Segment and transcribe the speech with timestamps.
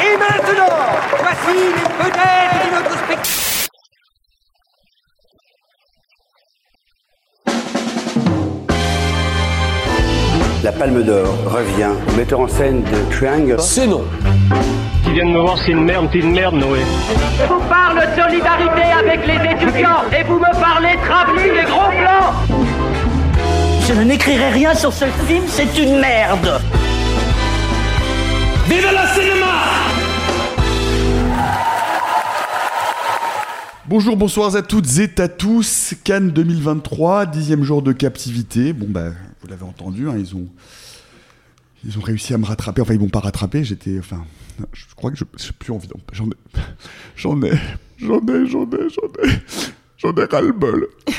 [0.00, 0.74] Et maintenant,
[1.18, 3.28] voici les vedettes de notre spectacle.
[10.64, 13.56] La Palme d'Or revient au metteur en scène de Triangle.
[13.60, 14.04] C'est non.
[15.04, 16.80] Qui viennent me voir, c'est une merde, c'est une merde, Noé.
[17.38, 21.90] Je vous parle de solidarité avec les étudiants et vous me parlez travelling et gros
[21.90, 22.32] plans.
[23.86, 26.60] Je ne n'écrirai rien sur ce film, c'est une merde.
[28.68, 29.62] Vive le cinéma
[33.86, 35.94] Bonjour, bonsoir à toutes et à tous.
[36.04, 38.72] Cannes 2023, dixième jour de captivité.
[38.72, 40.46] Bon, bah, vous l'avez entendu, hein, ils ont.
[41.84, 42.80] Ils ont réussi à me rattraper.
[42.80, 43.64] Enfin, ils m'ont pas rattrapé.
[43.64, 43.98] J'étais.
[43.98, 44.24] Enfin,
[44.72, 45.98] je crois que je j'ai plus envie d'en.
[46.12, 46.36] J'en ai.
[47.16, 47.52] J'en ai.
[47.98, 49.30] J'en ai, j'en ai, j'en ai.
[49.98, 50.88] J'en ai ras-le-bol.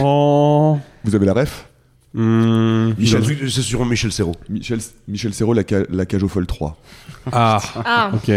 [0.00, 0.76] Oh.
[1.04, 1.68] Vous avez la ref?
[2.14, 4.36] Michel, c'est sur Michel Serrault.
[4.48, 6.76] Michel, Michel Serrault, la, ca- la cage au folle 3.
[7.32, 7.60] Ah.
[7.84, 8.10] Ah.
[8.14, 8.30] Ok.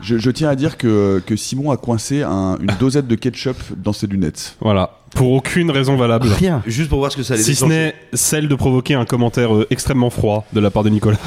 [0.00, 3.56] Je, je tiens à dire que, que Simon a coincé un- une dosette de ketchup
[3.76, 4.56] dans ses lunettes.
[4.60, 4.98] Voilà.
[5.14, 6.28] Pour aucune raison valable.
[6.28, 6.62] Rien.
[6.66, 9.54] Juste pour voir ce que ça allait Si ce n'est celle de provoquer un commentaire
[9.54, 11.18] euh, extrêmement froid de la part de Nicolas.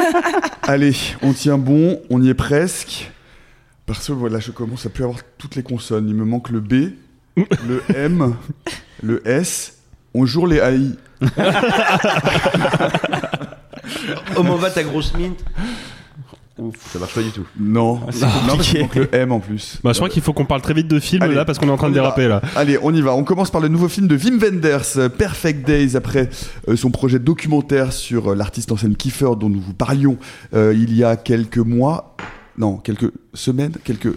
[0.64, 3.10] Allez, on tient bon, on y est presque.
[3.86, 6.08] Parce que voilà, je commence à plus avoir toutes les consonnes.
[6.08, 6.92] Il me manque le B,
[7.36, 8.34] le M,
[9.02, 9.78] le S.
[10.14, 10.90] On joue les AI.
[14.34, 15.34] Comment va ta grosse mine?
[16.92, 17.46] Ça marche pas du tout.
[17.58, 19.78] Non, c'est non, parce qu'il manque le M en plus.
[19.82, 21.66] Bah, je crois qu'il faut qu'on parle très vite de film Allez, là parce qu'on
[21.66, 22.14] est en train de on y va.
[22.14, 22.40] déraper là.
[22.54, 23.14] Allez, on y va.
[23.14, 26.28] On commence par le nouveau film de Wim Wenders, euh, Perfect Days, après
[26.68, 30.18] euh, son projet documentaire sur euh, l'artiste en scène Kiefer dont nous vous parlions
[30.54, 32.16] euh, il y a quelques mois.
[32.58, 34.12] Non, quelques semaines, quelques.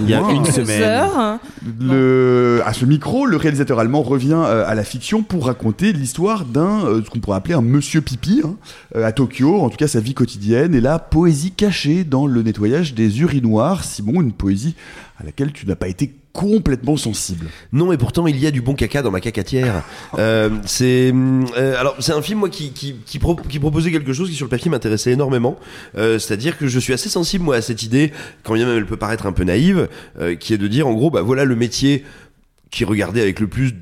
[0.00, 1.38] Il y a une Deux semaine.
[1.80, 6.44] Le, à ce micro, le réalisateur allemand revient euh, à la fiction pour raconter l'histoire
[6.44, 8.54] d'un, euh, ce qu'on pourrait appeler un monsieur pipi, hein,
[8.96, 12.42] euh, à Tokyo, en tout cas sa vie quotidienne, et la poésie cachée dans le
[12.42, 13.84] nettoyage des urinoirs.
[13.84, 14.74] Simon, une poésie
[15.22, 17.46] à laquelle tu n'as pas été complètement sensible.
[17.72, 19.84] Non, et pourtant il y a du bon caca dans ma cacatière.
[20.18, 24.12] Euh, c'est euh, alors c'est un film moi qui qui, qui, pro- qui proposait quelque
[24.12, 25.58] chose qui sur le papier m'intéressait énormément.
[25.96, 28.12] Euh, C'est-à-dire que je suis assez sensible moi à cette idée,
[28.42, 29.88] quand bien même elle peut paraître un peu naïve,
[30.40, 32.04] qui est de dire en gros bah voilà le métier
[32.70, 33.74] qui est regardé avec le plus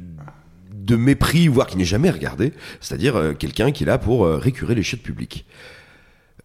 [0.72, 4.82] de mépris, voire qui n'est jamais regardé, c'est-à-dire quelqu'un qui est là pour récurer les
[4.82, 5.46] chiottes publiques.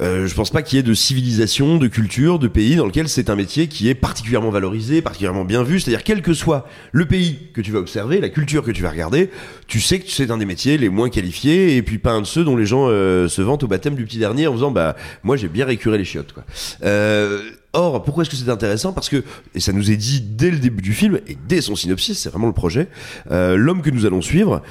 [0.01, 3.07] Euh, je pense pas qu'il y ait de civilisation, de culture, de pays dans lequel
[3.07, 5.79] c'est un métier qui est particulièrement valorisé, particulièrement bien vu.
[5.79, 8.89] C'est-à-dire quel que soit le pays que tu vas observer, la culture que tu vas
[8.89, 9.29] regarder,
[9.67, 12.25] tu sais que c'est un des métiers les moins qualifiés et puis pas un de
[12.25, 14.95] ceux dont les gens euh, se vantent au baptême du petit dernier en faisant bah
[15.23, 16.43] moi j'ai bien récuré les chiottes quoi.
[16.83, 17.41] Euh,
[17.77, 18.93] Or, pourquoi est-ce que c'est intéressant?
[18.93, 19.21] Parce que,
[19.53, 22.29] et ça nous est dit dès le début du film, et dès son synopsis, c'est
[22.29, 22.87] vraiment le projet,
[23.31, 24.61] euh, l'homme que nous allons suivre,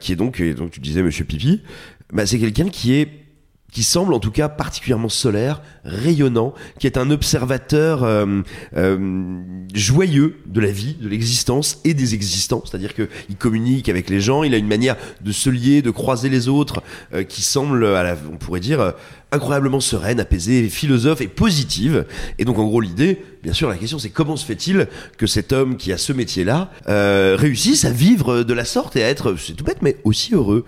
[0.00, 1.60] qui est donc, et donc tu disais Monsieur Pipi,
[2.10, 3.23] bah, c'est quelqu'un qui est
[3.74, 8.40] qui semble en tout cas particulièrement solaire, rayonnant, qui est un observateur euh,
[8.76, 9.40] euh,
[9.74, 12.62] joyeux de la vie, de l'existence et des existants.
[12.64, 16.28] C'est-à-dire qu'il communique avec les gens, il a une manière de se lier, de croiser
[16.28, 18.94] les autres, euh, qui semble, à la, on pourrait dire,
[19.34, 22.06] incroyablement sereine, apaisée, philosophe et positive.
[22.38, 25.52] Et donc en gros l'idée, bien sûr la question c'est comment se fait-il que cet
[25.52, 29.36] homme qui a ce métier-là euh, réussisse à vivre de la sorte et à être,
[29.36, 30.64] c'est tout bête, mais aussi heureux.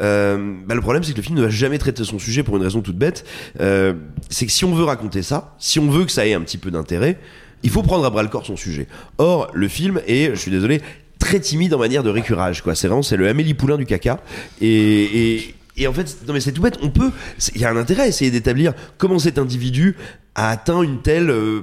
[0.00, 2.56] Euh, bah, le problème c'est que le film ne va jamais traiter son sujet pour
[2.56, 3.24] une raison toute bête.
[3.60, 3.94] Euh,
[4.28, 6.58] c'est que si on veut raconter ça, si on veut que ça ait un petit
[6.58, 7.18] peu d'intérêt,
[7.62, 8.86] il faut prendre à bras le corps son sujet.
[9.18, 10.80] Or le film est, je suis désolé,
[11.18, 12.74] très timide en manière de récurage quoi.
[12.74, 14.20] C'est vraiment c'est le Amélie Poulain du caca
[14.60, 17.10] et, et et en fait, non mais c'est tout bête, on peut,
[17.54, 19.96] il y a un intérêt à essayer d'établir comment cet individu
[20.34, 21.62] a atteint une telle euh,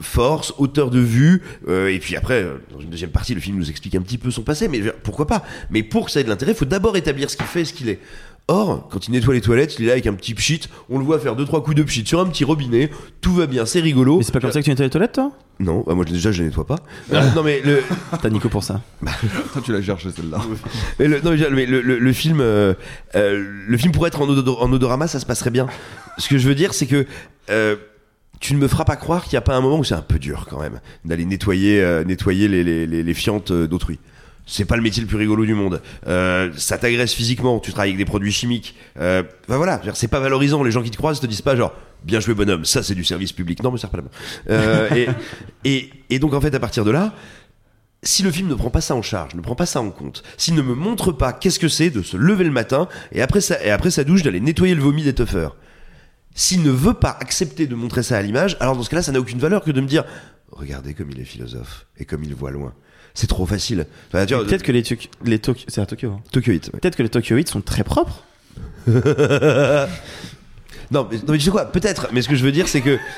[0.00, 3.56] force, hauteur de vue, euh, et puis après, euh, dans une deuxième partie, le film
[3.56, 5.44] nous explique un petit peu son passé, mais pourquoi pas?
[5.70, 7.64] Mais pour que ça ait de l'intérêt, il faut d'abord établir ce qu'il fait et
[7.64, 8.00] ce qu'il est.
[8.48, 10.60] Or, quand il nettoie les toilettes, il est là avec un petit pchit,
[10.90, 12.90] on le voit faire deux trois coups de pchit sur un petit robinet,
[13.20, 14.18] tout va bien, c'est rigolo.
[14.18, 15.30] Mais c'est pas comme ça que tu nettoies les toilettes, toi?
[15.60, 16.76] Non, bah, moi déjà je les nettoie pas.
[17.12, 17.82] Euh, non mais le,
[18.20, 18.80] T'as Nico pour ça.
[19.52, 20.38] Toi, tu la cherches celle-là.
[20.98, 22.74] mais le, non, mais, mais le, le- le film, euh,
[23.14, 25.66] euh, le film pourrait être en, odo- en odorama, ça se passerait bien.
[26.18, 27.06] Ce que je veux dire, c'est que
[27.50, 27.76] euh,
[28.40, 30.02] tu ne me feras pas croire qu'il n'y a pas un moment où c'est un
[30.02, 33.98] peu dur quand même d'aller nettoyer, euh, nettoyer les, les, les, les fientes euh, d'autrui.
[34.46, 35.80] C'est pas le métier le plus rigolo du monde.
[36.06, 38.74] Euh, ça t'agresse physiquement, tu travailles avec des produits chimiques.
[38.98, 40.62] Euh, ben voilà, c'est pas valorisant.
[40.62, 41.72] Les gens qui te croisent te disent pas genre
[42.04, 43.62] bien joué bonhomme, ça c'est du service public.
[43.62, 44.10] Non, mais ça pas la main.
[44.50, 45.08] Euh, et,
[45.64, 47.14] et, et donc en fait à partir de là,
[48.02, 50.24] si le film ne prend pas ça en charge, ne prend pas ça en compte,
[50.36, 53.40] s'il ne me montre pas qu'est-ce que c'est de se lever le matin et après
[53.40, 55.54] sa, et après sa douche d'aller nettoyer le vomi des tuffers,
[56.34, 59.12] s'il ne veut pas accepter de montrer ça à l'image, alors dans ce cas-là, ça
[59.12, 60.04] n'a aucune valeur que de me dire
[60.50, 62.74] regardez comme il est philosophe et comme il voit loin.
[63.14, 63.86] C'est trop facile.
[64.12, 66.12] Enfin, tu vois, Peut-être que les, Tok- les Tok- c'est à Tokyo.
[66.12, 66.20] hein.
[66.32, 66.80] Tokyo Heat, ouais.
[66.80, 68.24] Peut-être que les Tokyo Heat sont très propres.
[68.86, 68.94] non,
[71.10, 72.98] mais, non, mais tu sais quoi Peut-être, mais ce que je veux dire, c'est que.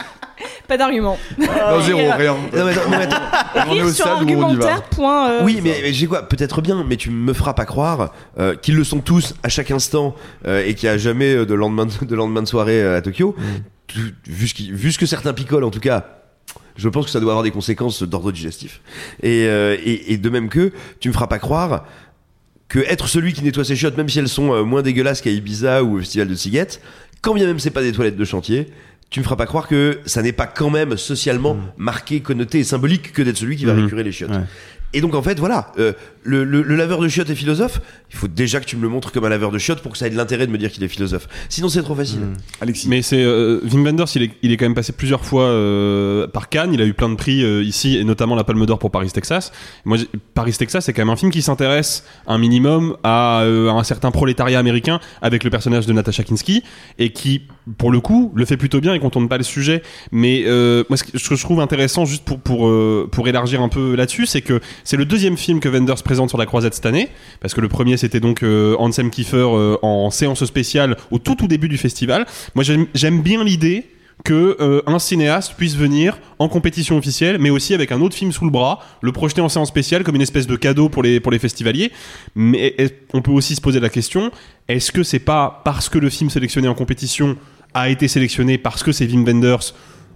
[0.69, 1.17] Pas d'argument.
[1.38, 2.35] Non, zéro, rien.
[2.35, 3.23] Non, mais attends, non, mais attends.
[3.69, 4.43] On est au sur stade où on y va.
[4.46, 5.31] argumentaire, point.
[5.31, 8.56] euh, Oui, mais, mais j'ai quoi Peut-être bien, mais tu me feras pas croire euh,
[8.56, 11.87] qu'ils le sont tous à chaque instant euh, et qu'il n'y a jamais de lendemain
[11.87, 13.37] de, de lendemain de soirée à Tokyo.
[13.87, 16.24] Tu- Vu, ce qui- vu ce que certains picolent, en tout cas.
[16.76, 18.81] Je pense que ça doit avoir des conséquences d'ordre digestif.
[19.23, 21.87] Et, euh, et, et de même que, tu me feras pas croire
[22.69, 25.31] que être celui qui nettoie ses chiottes, même si elles sont euh, moins dégueulasses qu'à
[25.31, 26.81] Ibiza ou au festival de Siguette,
[27.23, 28.67] quand bien même c'est pas des toilettes de chantier,
[29.11, 32.65] tu me feras pas croire que ça n'est pas quand même socialement marqué, connoté et
[32.65, 33.85] symbolique que d'être celui qui va Mhm.
[33.85, 34.31] récurer les chiottes.
[34.31, 34.41] Ouais.
[34.93, 35.93] Et donc en fait voilà, euh,
[36.25, 37.81] le, le- le laveur de chiottes est philosophe.
[38.11, 39.99] Il faut déjà que tu me le montres comme un laveur de chiottes pour que
[39.99, 41.29] ça ait de l'intérêt de me dire qu'il est philosophe.
[41.49, 42.21] Sinon c'est trop facile.
[42.61, 42.88] Alexis.
[42.88, 46.26] Mais c'est euh, Wim Wenders, il est, il est quand même passé plusieurs fois euh,
[46.26, 46.73] par Cannes.
[46.73, 49.11] Il a eu plein de prix euh, ici et notamment la Palme d'Or pour Paris
[49.12, 49.53] Texas.
[49.85, 49.99] Moi,
[50.35, 53.85] Paris Texas, c'est quand même un film qui s'intéresse un minimum à, euh, à un
[53.85, 56.62] certain prolétariat américain avec le personnage de Natasha Kinski
[56.99, 57.43] et qui,
[57.79, 59.82] pour le coup, le fait plutôt bien et contourne pas le sujet.
[60.11, 63.29] Mais euh, moi, ce que ce que je trouve intéressant, juste pour pour euh, pour
[63.29, 66.46] élargir un peu là-dessus, c'est que c'est le deuxième film que Wenders présente sur la
[66.46, 67.08] croisette cette année,
[67.40, 71.34] parce que le premier c'était donc euh, Ansem Kiefer euh, en séance spéciale au tout
[71.34, 72.26] tout début du festival.
[72.55, 72.64] Moi
[72.94, 73.87] j'aime bien l'idée
[74.22, 78.31] que euh, un cinéaste puisse venir en compétition officielle, mais aussi avec un autre film
[78.31, 81.19] sous le bras, le projeter en séance spéciale comme une espèce de cadeau pour les
[81.19, 81.90] pour les festivaliers.
[82.34, 82.76] Mais
[83.12, 84.31] on peut aussi se poser la question
[84.69, 87.37] est-ce que c'est pas parce que le film sélectionné en compétition
[87.75, 89.75] a été sélectionné parce que c'est Wim Wenders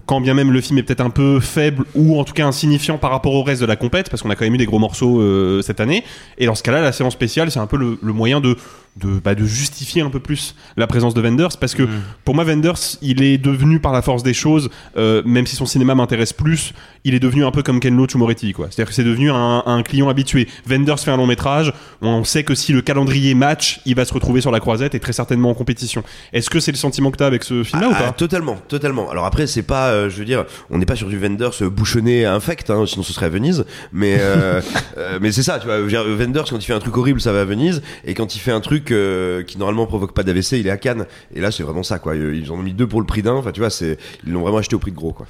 [0.09, 2.97] quand bien même le film est peut-être un peu faible ou en tout cas insignifiant
[2.97, 4.79] par rapport au reste de la compète, parce qu'on a quand même eu des gros
[4.79, 6.03] morceaux euh, cette année.
[6.39, 8.57] Et dans ce cas-là, la séance spéciale, c'est un peu le, le moyen de,
[8.97, 11.87] de, bah, de justifier un peu plus la présence de Wenders, parce que
[12.25, 15.67] pour moi, Wenders, il est devenu par la force des choses, euh, même si son
[15.67, 16.73] cinéma m'intéresse plus,
[17.05, 18.67] il est devenu un peu comme Ken Loach ou Moretti, quoi.
[18.71, 20.49] C'est-à-dire que c'est devenu un, un client habitué.
[20.69, 24.13] Wenders fait un long métrage, on sait que si le calendrier match, il va se
[24.13, 26.03] retrouver sur la croisette et très certainement en compétition.
[26.33, 28.57] Est-ce que c'est le sentiment que tu as avec ce film-là ou Ah, pas Totalement,
[28.69, 29.11] totalement.
[29.11, 32.25] Alors après, c'est pas, euh, je veux dire, on n'est pas sur du Wenders bouchonné
[32.25, 33.65] à infect, hein, sinon ce serait à Venise.
[33.93, 34.61] Mais euh,
[35.21, 35.79] mais c'est ça, tu vois.
[35.79, 38.53] Wenders quand il fait un truc horrible, ça va à Venise, et quand il fait
[38.53, 41.07] un truc euh, qui normalement provoque pas d'AVC, il est à Cannes.
[41.35, 42.17] Et là, c'est vraiment ça, quoi.
[42.17, 43.35] Ils en ont mis deux pour le prix d'un.
[43.35, 45.27] Enfin, tu vois, c'est ils l'ont vraiment acheté au prix de gros, quoi.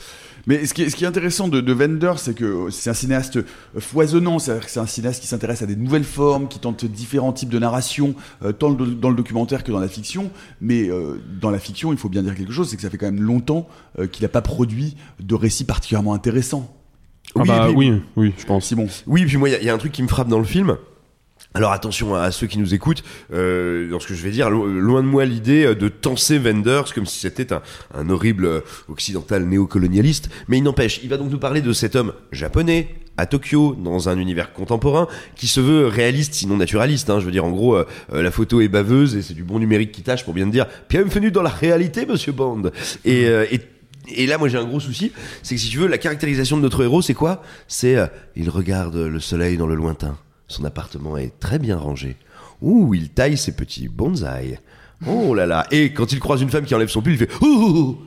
[0.47, 2.95] Mais ce qui est, ce qui est intéressant de, de Wenders, c'est que c'est un
[2.95, 3.39] cinéaste
[3.79, 7.33] foisonnant, c'est-à-dire que c'est un cinéaste qui s'intéresse à des nouvelles formes, qui tente différents
[7.33, 10.31] types de narration, euh, tant le- dans le documentaire que dans la fiction.
[10.63, 12.97] Mais euh, dans la fiction, il faut bien dire quelque chose, c'est que ça fait
[12.99, 13.69] quand même longtemps
[13.99, 16.75] euh, qu'il n'a pas produit de récits particulièrement intéressants.
[17.35, 18.65] Ah Oui, bah puis- oui, oui, je pense.
[18.65, 18.87] Simon.
[19.07, 20.39] Oui, puis moi, il y a- il y, a un truc qui me frappe dans
[20.39, 20.77] le film.
[21.55, 23.03] Alors attention à ceux qui nous écoutent,
[23.33, 26.39] euh, dans ce que je vais dire, lo- loin de moi l'idée euh, de tenser
[26.39, 31.31] Wenders comme si c'était un, horrible euh, occidental néocolonialiste, mais il n'empêche, il va donc
[31.31, 35.87] nous parler de cet homme japonais à Tokyo, dans un univers contemporain, qui se veut
[35.89, 37.11] réaliste, sinon naturaliste.
[37.11, 37.19] Hein.
[37.19, 39.91] Je veux dire, en gros, euh, la photo est baveuse et c'est du bon numérique
[39.91, 42.71] qui tâche pour bien dire «Bienvenue dans la réalité, monsieur Bond!»
[43.05, 45.11] Et, là, moi, j'ai un gros souci,
[45.43, 47.43] c'est que si tu veux, la caractérisation de notre héros, c'est quoi?
[47.67, 47.97] C'est
[48.37, 50.17] il regarde le soleil dans le lointain.
[50.49, 52.17] Son appartement est très bien rangé.
[52.63, 54.59] Ouh, il taille ses petits bonsaïs.
[55.07, 55.67] Oh là là.
[55.71, 57.99] Et quand il croise une femme qui enlève son pull, il fait Ouh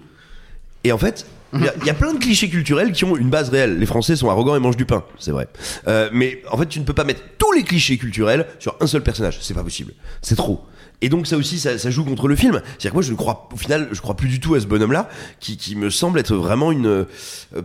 [0.83, 3.77] Et en fait, il y, a- plein de clichés culturels qui ont une base réelle.
[3.77, 5.47] Les Français sont arrogants et mangent du pain, c'est vrai.
[5.87, 8.87] Euh, mais en fait, tu ne peux pas mettre tous les clichés culturels sur un
[8.87, 9.37] seul personnage.
[9.41, 9.93] C'est pas possible.
[10.21, 10.61] C'est trop.
[11.03, 12.61] Et donc ça aussi, ça, joue contre le film.
[12.63, 14.67] C'est-à-dire que moi, je ne crois, au final, je crois plus du tout à ce
[14.67, 17.05] bonhomme-là, qui, me semble être vraiment une, euh,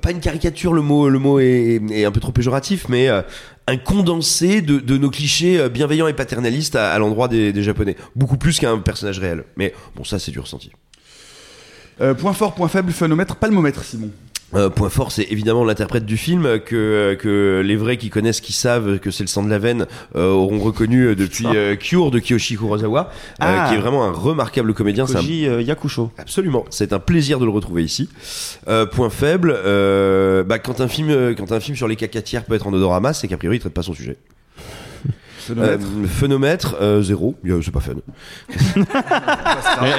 [0.00, 3.20] pas une caricature, le mot, le mot est, est un peu trop péjoratif, mais euh,
[3.66, 7.96] un condensé de, nos clichés euh, bienveillants et paternalistes à, l'endroit des, des Japonais.
[8.14, 9.44] Beaucoup plus qu'un personnage réel.
[9.56, 10.70] Mais bon, ça, c'est du ressenti.
[12.00, 14.10] Euh, point fort, point faible, phénomètre, palmomètre, Simon.
[14.54, 18.40] Euh, point fort, c'est évidemment l'interprète du film euh, que que les vrais qui connaissent,
[18.40, 21.74] qui savent que c'est le sang de la veine, euh, auront reconnu euh, depuis euh,
[21.74, 23.66] Cure de Kiyoshi Kurosawa, euh, Ah.
[23.68, 25.04] qui est vraiment un remarquable comédien.
[25.04, 26.12] Un- Koji euh, Yakusho.
[26.16, 28.08] Absolument, c'est un plaisir de le retrouver ici.
[28.68, 32.44] Euh, point faible, euh, bah, quand un film, euh, quand un film sur les cacatières
[32.44, 34.16] peut être en odorama, c'est qu'a priori il traite pas son sujet.
[35.46, 35.84] Phénomètre.
[35.84, 37.34] Euh, phénomètre, euh, zéro.
[37.46, 37.92] Euh, C'est pas fun.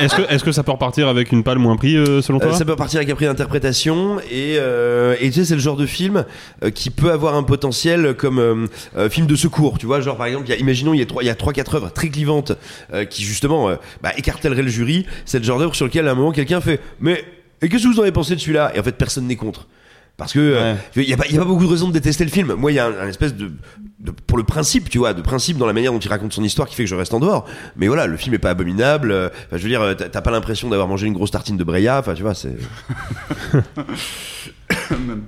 [0.01, 2.39] Est-ce que, est-ce que ça peut repartir avec une palme ou un prix euh, selon
[2.39, 2.49] toi?
[2.49, 5.59] Euh, ça peut partir avec un prix d'interprétation et, euh, et tu sais c'est le
[5.61, 6.25] genre de film
[6.73, 8.65] qui peut avoir un potentiel comme euh,
[8.97, 11.03] euh, film de secours tu vois genre par exemple il y a, imaginons il y
[11.03, 12.53] a trois il y a trois quatre œuvres très clivantes
[12.93, 16.11] euh, qui justement euh, bah, écartèleraient le jury c'est le genre d'œuvre sur lequel à
[16.11, 17.23] un moment quelqu'un fait mais
[17.61, 18.71] et qu'est-ce que vous en avez pensé de celui-là?
[18.75, 19.67] Et en fait personne n'est contre
[20.17, 21.93] parce que euh, il y a pas il y a pas beaucoup de raisons de
[21.93, 23.51] détester le film moi il y a un, un espèce de,
[23.99, 26.43] de- pour le principe tu vois de principe dans la manière dont il raconte son
[26.43, 27.45] histoire qui fait que je reste en dehors
[27.75, 30.21] mais voilà le film est pas abominable euh, enfin, je veux dire euh, t'as t'as
[30.21, 32.55] pas l'impression d'avoir mangé une grosse tartine de Breya enfin tu vois c'est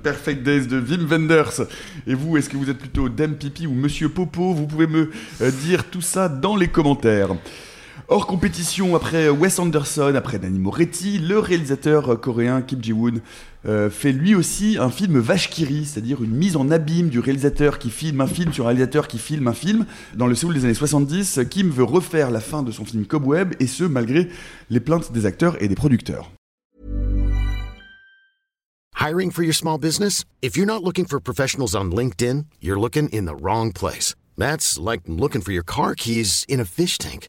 [0.02, 1.62] Perfect Days de Wim Wenders.
[2.06, 4.54] Et vous, est-ce que vous êtes plutôt Dame Pipi ou Monsieur Popo?
[4.54, 7.30] Vous pouvez me euh, dire tout ça dans les commentaires.
[8.12, 13.20] Hors compétition, après Wes Anderson, après Danny Moretti, le réalisateur coréen Kim Ji-woon
[13.66, 17.88] euh, fait lui aussi un film Vashkiri, c'est-à-dire une mise en abîme du réalisateur qui
[17.88, 19.86] filme un film sur un réalisateur qui filme un film.
[20.16, 23.54] Dans le Séoul des années 70, Kim veut refaire la fin de son film Cobweb,
[23.60, 24.28] et ce, malgré
[24.70, 26.32] les plaintes des acteurs et des producteurs.
[28.98, 30.24] Hiring for your small business?
[30.42, 34.16] If you're not looking for professionals on LinkedIn, you're looking in the wrong place.
[34.36, 37.28] That's like looking for your car keys in a fish tank.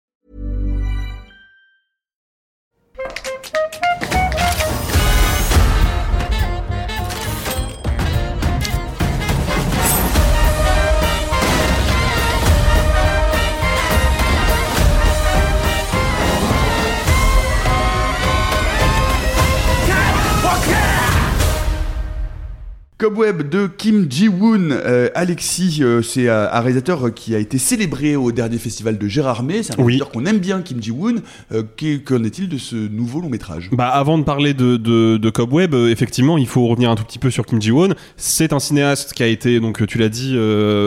[23.05, 24.69] Cobweb de Kim Ji-woon.
[24.69, 28.99] Euh, Alexis, euh, c'est euh, un réalisateur euh, qui a été célébré au dernier festival
[28.99, 29.63] de Gérardmer.
[29.63, 29.85] C'est un Oui.
[29.93, 31.15] réalisateur qu'on aime bien, Kim Ji-woon.
[31.49, 33.71] Qu'en est-il de ce nouveau long métrage?
[33.71, 37.17] Bah, avant de parler de, de, de Cobweb, effectivement, il faut revenir un tout petit
[37.17, 37.95] peu sur Kim Ji-won.
[38.17, 40.37] C'est un cinéaste qui a été, donc tu l'as dit,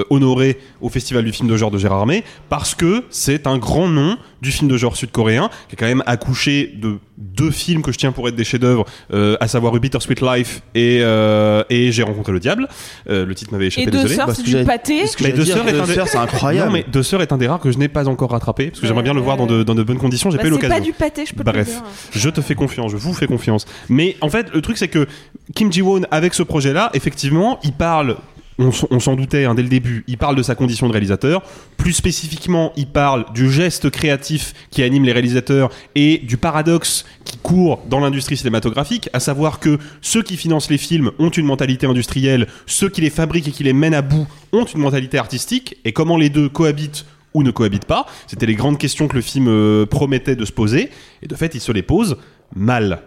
[0.08, 3.88] honoré au Festival du film de genre de Gérard May parce que c'est un grand
[3.88, 7.90] nom du film de genre sud-coréen qui a quand même accouché de deux films que
[7.92, 11.90] je tiens pour être des chefs-d'œuvre, euh, à savoir A Bittersweet Life et, euh, et
[11.92, 12.68] J'ai rencontré le diable.
[13.08, 14.14] Euh, le titre m'avait échappé, Et deux désolé.
[14.14, 15.06] sœurs, Bah, c'est ce que du j'allais- pâté.
[15.06, 16.66] ce que Mais j'allais Deux dire, Sœurs est Deux un des- Sœurs, c'est incroyable.
[16.68, 18.80] Non, mais Deux Sœurs est un des rares que je n'ai pas encore rattrapé parce
[18.80, 20.30] que j'aimerais bien le voir dans de, dans de bonnes conditions.
[20.30, 20.76] J'ai Bah, pas eu c'est l'occasion.
[20.76, 21.82] pas du pâté, je peux te le Bref, dire.
[22.12, 23.64] je te fais confiance, je vous fais confiance.
[23.88, 25.06] Mais en fait, le truc c'est que
[25.54, 28.16] Kim Ji-won, avec ce projet-là, effectivement, il parle.
[28.58, 31.42] On, s'en doutait hein, dès le début, il parle de sa condition de réalisateur.
[31.76, 37.36] Plus spécifiquement, il parle du geste créatif qui anime les réalisateurs et du paradoxe qui
[37.38, 41.86] court dans l'industrie cinématographique, à savoir que ceux qui financent les films ont une mentalité
[41.86, 45.76] industrielle, ceux qui les fabriquent et qui les mènent à bout ont une mentalité artistique,
[45.84, 48.06] et comment les deux cohabitent ou ne cohabitent pas.
[48.28, 50.90] C'était les grandes questions que le film euh, promettait de se poser.
[51.22, 52.16] Et de fait, il se les pose
[52.54, 53.02] mal.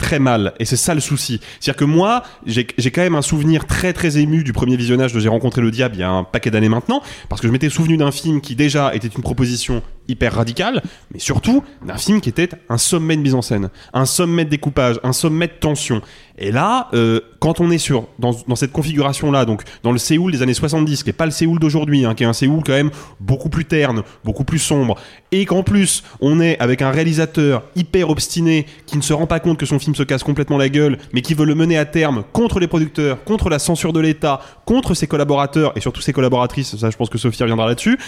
[0.00, 0.54] Très mal.
[0.58, 1.40] Et c'est ça le souci.
[1.60, 5.20] C'est-à-dire que moi, j'ai quand même un souvenir très très ému du premier visionnage de
[5.20, 7.68] J'ai rencontré le diable il y a un paquet d'années maintenant, parce que je m'étais
[7.68, 12.28] souvenu d'un film qui déjà était une proposition hyper radicale, mais surtout d'un film qui
[12.28, 16.02] était un sommet de mise en scène, un sommet de découpage, un sommet de tension.
[16.38, 20.42] Et là, euh, quand on est sur dans, cette configuration-là, donc dans le Séoul des
[20.42, 22.90] années 70, qui est pas le Séoul d'aujourd'hui, hein, qui est un Séoul quand même
[23.20, 24.96] beaucoup plus terne, beaucoup plus sombre,
[25.32, 29.38] et qu'en plus on est avec un réalisateur hyper obstiné qui ne se rend pas
[29.38, 31.84] compte que son film se casse complètement la gueule, mais qui veut le mener à
[31.84, 36.14] terme contre les producteurs, contre la censure de l'État, contre ses collaborateurs et surtout ses
[36.14, 36.76] collaboratrices.
[36.76, 37.98] Ça, je pense que Sophie reviendra là-dessus.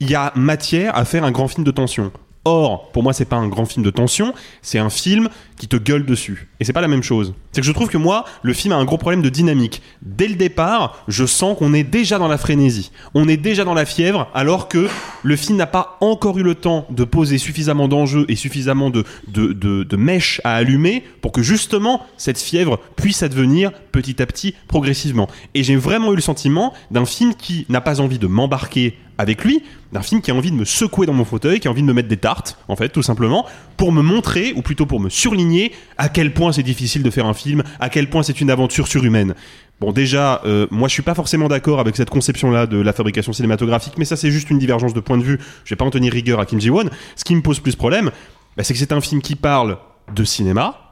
[0.00, 2.10] Il y a matière à faire un grand film de tension.
[2.44, 5.28] Or, pour moi, c'est pas un grand film de tension, c'est un film
[5.60, 6.48] qui te gueule dessus.
[6.58, 7.34] Et c'est pas la même chose.
[7.52, 9.82] C'est que je trouve que moi, le film a un gros problème de dynamique.
[10.00, 12.92] Dès le départ, je sens qu'on est déjà dans la frénésie.
[13.12, 14.88] On est déjà dans la fièvre, alors que
[15.22, 19.04] le film n'a pas encore eu le temps de poser suffisamment d'enjeux et suffisamment de,
[19.28, 24.26] de, de, de mèches à allumer pour que justement cette fièvre puisse advenir petit à
[24.26, 25.28] petit, progressivement.
[25.52, 29.44] Et j'ai vraiment eu le sentiment d'un film qui n'a pas envie de m'embarquer avec
[29.44, 29.62] lui,
[29.92, 31.86] d'un film qui a envie de me secouer dans mon fauteuil, qui a envie de
[31.86, 33.44] me mettre des tartes, en fait, tout simplement,
[33.76, 35.49] pour me montrer, ou plutôt pour me surligner,
[35.98, 38.86] à quel point c'est difficile de faire un film, à quel point c'est une aventure
[38.86, 39.34] surhumaine.
[39.80, 43.32] Bon, déjà, euh, moi je suis pas forcément d'accord avec cette conception-là de la fabrication
[43.32, 45.38] cinématographique, mais ça c'est juste une divergence de point de vue.
[45.64, 46.90] Je vais pas en tenir rigueur à Kim Ji-won.
[47.16, 48.10] Ce qui me pose plus problème,
[48.56, 49.78] bah, c'est que c'est un film qui parle
[50.14, 50.89] de cinéma,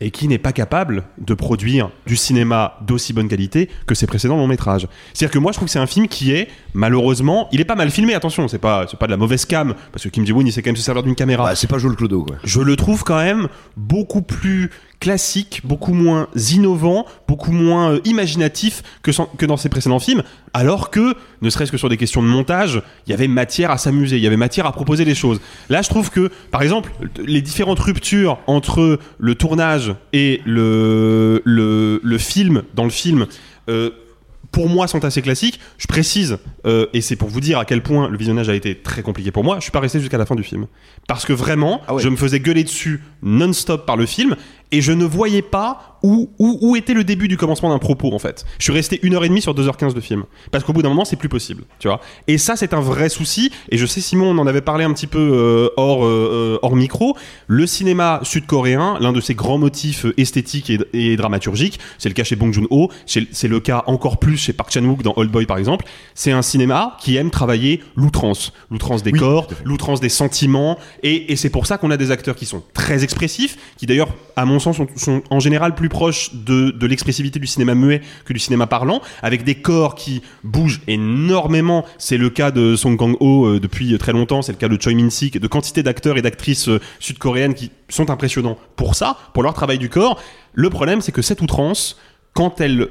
[0.00, 4.36] et qui n'est pas capable de produire du cinéma d'aussi bonne qualité que ses précédents
[4.36, 4.86] longs métrages.
[5.12, 7.74] C'est-à-dire que moi je trouve que c'est un film qui est malheureusement, il est pas
[7.74, 10.46] mal filmé, attention, c'est pas c'est pas de la mauvaise cam parce que Kim Ji-woon
[10.46, 11.44] il sait quand même se servir d'une caméra.
[11.44, 12.36] Bah, c'est pas Joel Clodo, quoi.
[12.44, 18.82] Je le trouve quand même beaucoup plus classique, beaucoup moins innovant, beaucoup moins euh, imaginatif
[19.02, 20.22] que, sans- que dans ses précédents films,
[20.54, 23.78] alors que, ne serait-ce que sur des questions de montage, il y avait matière à
[23.78, 25.40] s'amuser, il y avait matière à proposer des choses.
[25.68, 26.90] Là, je trouve que, par exemple,
[27.24, 33.26] les différentes ruptures entre le tournage et le, le, le film, dans le film,
[33.68, 33.90] euh,
[34.50, 35.60] pour moi sont assez classiques.
[35.76, 38.74] Je précise, euh, et c'est pour vous dire à quel point le visionnage a été
[38.74, 40.66] très compliqué pour moi, je suis pas resté jusqu'à la fin du film.
[41.06, 44.36] Parce que vraiment, je me faisais gueuler dessus non-stop par le film,
[44.70, 48.12] et je ne voyais pas où, où, où était le début du commencement d'un propos
[48.12, 48.44] en fait.
[48.58, 50.24] Je suis resté une heure et demie sur 2h15 de film.
[50.50, 52.00] Parce qu'au bout d'un moment, c'est plus possible, tu vois.
[52.26, 54.92] Et ça, c'est un vrai souci, et je sais, Simon, on en avait parlé un
[54.92, 57.16] petit peu euh, hors, euh, hors micro.
[57.46, 62.14] Le cinéma sud-coréen, l'un de ses grands motifs euh, esthétiques et, et dramaturgiques, c'est le
[62.14, 65.46] cas chez Bong Joon-ho, c'est le cas encore plus chez Park Chan-wook dans Old Boy
[65.46, 65.84] par exemple,
[66.14, 68.52] c'est un cinéma qui aime travailler l'outrance.
[68.70, 72.36] L'outrance des corps, l'outrance des sentiments, et, et c'est pour ça qu'on a des acteurs
[72.36, 76.70] qui sont très expressifs, qui d'ailleurs, à mon sens, sont, en général plus proches de,
[76.70, 81.84] de l'expressivité du cinéma muet que du cinéma parlant, avec des corps qui bougent énormément.
[81.98, 84.94] C'est le cas de Song Kang-ho euh, depuis très longtemps, c'est le cas de Choi
[84.94, 89.54] Min-sik, de quantité d'acteurs et d'actrices euh, sud-coréennes qui sont impressionnants pour ça, pour leur
[89.54, 90.20] travail du corps.
[90.54, 91.98] Le problème, c'est que cette outrance,
[92.34, 92.88] quand elle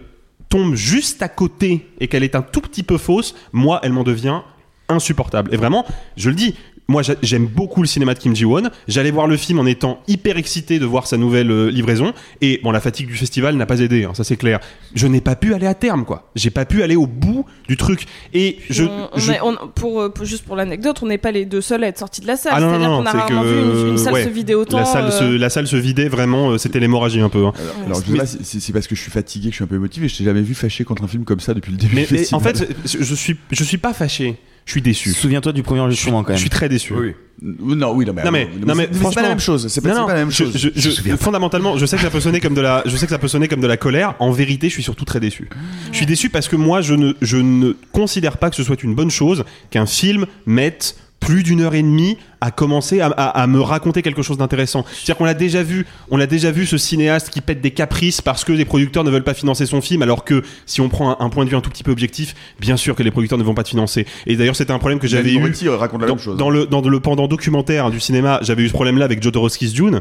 [0.49, 4.03] tombe juste à côté et qu'elle est un tout petit peu fausse, moi, elle m'en
[4.03, 4.41] devient
[4.89, 5.53] insupportable.
[5.53, 6.55] Et vraiment, je le dis,
[6.87, 8.69] moi j'a- j'aime beaucoup le cinéma de Kim Ji-won.
[8.87, 12.13] J'allais voir le film en étant hyper excité de voir sa nouvelle euh, livraison.
[12.41, 14.59] Et bon, la fatigue du festival n'a pas aidé, hein, ça c'est clair.
[14.95, 16.29] Je n'ai pas pu aller à terme, quoi.
[16.35, 18.05] J'ai pas pu aller au bout du truc.
[18.33, 21.17] Et je, on, on je- est- on- pour, euh, pour- juste pour l'anecdote, on n'est
[21.17, 22.53] pas les deux seuls à être sortis de la salle.
[22.55, 24.77] Ah C'est-à-dire qu'on a c'est rarement que, vu une, une salle ouais, se vider autant.
[24.77, 27.45] La salle, se, euh, la salle se vidait vraiment, c'était l'hémorragie un peu.
[27.45, 27.53] hein.
[27.85, 29.75] Alors, je sais pas c'est parce que je suis fatigué, que je suis un peu
[29.75, 30.07] émotivé.
[30.07, 32.13] Je t'ai jamais vu fâché contre un film comme ça depuis le début Mais, du
[32.13, 32.41] mais festival.
[32.41, 34.35] en fait, je je suis, je suis pas fâché.
[34.67, 35.13] Je suis déçu.
[35.13, 36.35] Souviens-toi du premier enregistrement quand même.
[36.37, 36.93] Je suis très déçu.
[37.41, 39.67] Non, oui, non, mais, non mais, non, mais, c'est- c'est pas franchement, la même chose.
[39.69, 40.57] C'est pas, la même chose.
[40.57, 43.11] je- Je fondamentalement, je sais que ça peut sonner comme de la, je sais que
[43.11, 44.15] ça peut sonner comme de la colère.
[44.19, 45.47] En vérité, je suis surtout très déçu.
[45.91, 48.83] Je suis déçu parce que moi, je ne, je ne considère pas que ce soit
[48.83, 50.97] une bonne chose qu'un film mette
[51.27, 54.85] plus d'une heure et demie à commencer à, à- à me raconter quelque chose d'intéressant.
[54.93, 58.21] C'est-à-dire qu'on l'a déjà vu, on l'a déjà vu ce cinéaste qui pète des caprices
[58.21, 61.19] parce que les producteurs ne veulent pas financer son film, alors que si on prend
[61.19, 63.37] un, un point de vue un tout petit peu objectif, bien sûr que les producteurs
[63.37, 64.05] ne vont pas te financer.
[64.25, 66.37] Et d'ailleurs, c'était un problème que j'avais eu Moretti raconte la dans, même chose.
[66.37, 69.99] dans le dans le pendant documentaire du cinéma, j'avais eu ce problème-là avec Jodorowsky's Dune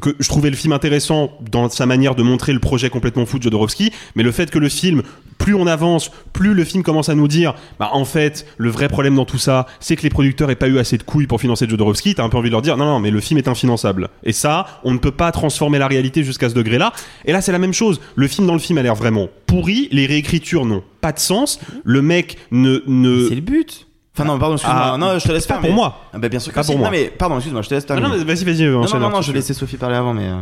[0.00, 3.38] que je trouvais le film intéressant dans sa manière de montrer le projet complètement fou
[3.38, 5.02] de Jodorowsky, mais le fait que le film,
[5.38, 8.88] plus on avance, plus le film commence à nous dire, bah en fait, le vrai
[8.88, 11.40] problème dans tout ça, c'est que les producteurs aient pas eu assez de couilles pour
[11.40, 13.48] financer Jodorowsky, t'as un peu envie de leur dire, non, non, mais le film est
[13.48, 14.08] infinançable.
[14.24, 16.92] Et ça, on ne peut pas transformer la réalité jusqu'à ce degré-là.
[17.24, 18.00] Et là, c'est la même chose.
[18.14, 21.60] Le film dans le film a l'air vraiment pourri, les réécritures n'ont pas de sens,
[21.84, 22.82] le mec ne...
[22.86, 23.28] ne...
[23.28, 23.86] C'est le but.
[24.18, 24.90] Enfin non, pardon, excuse-moi.
[24.94, 25.60] Ah, non, je te laisse pas faire.
[25.60, 26.00] pour mais- moi.
[26.14, 26.70] Ah, bah, bien sûr que Pas si.
[26.70, 26.88] pour moi.
[26.88, 28.08] Non mais pardon, excuse-moi, je te laisse terminer.
[28.08, 30.26] non, mais vas-y, vas-y, Non, non, non, non, je laissais Sophie parler avant, mais.
[30.28, 30.36] euh,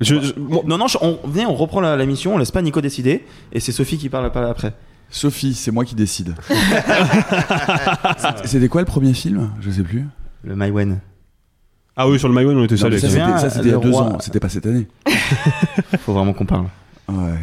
[0.00, 2.80] Je- Non, non, je- on, venez, on reprend la, la mission, on laisse pas Nico
[2.80, 4.74] décider, et c'est Sophie qui parle pas après.
[5.08, 6.34] Sophie, c'est moi qui décide.
[8.44, 9.50] C'était- quoi le premier film?
[9.60, 10.04] Je sais plus.
[10.42, 11.00] Le Mywen.
[11.96, 13.70] Ah oui, sur le Maïwan, on était Non, avec ça, c'était bien, ça, c'était il
[13.70, 14.18] y a deux roi- ans.
[14.20, 14.88] C'était pas cette année.
[16.00, 16.66] Faut vraiment qu'on parle.
[17.08, 17.38] Ouais.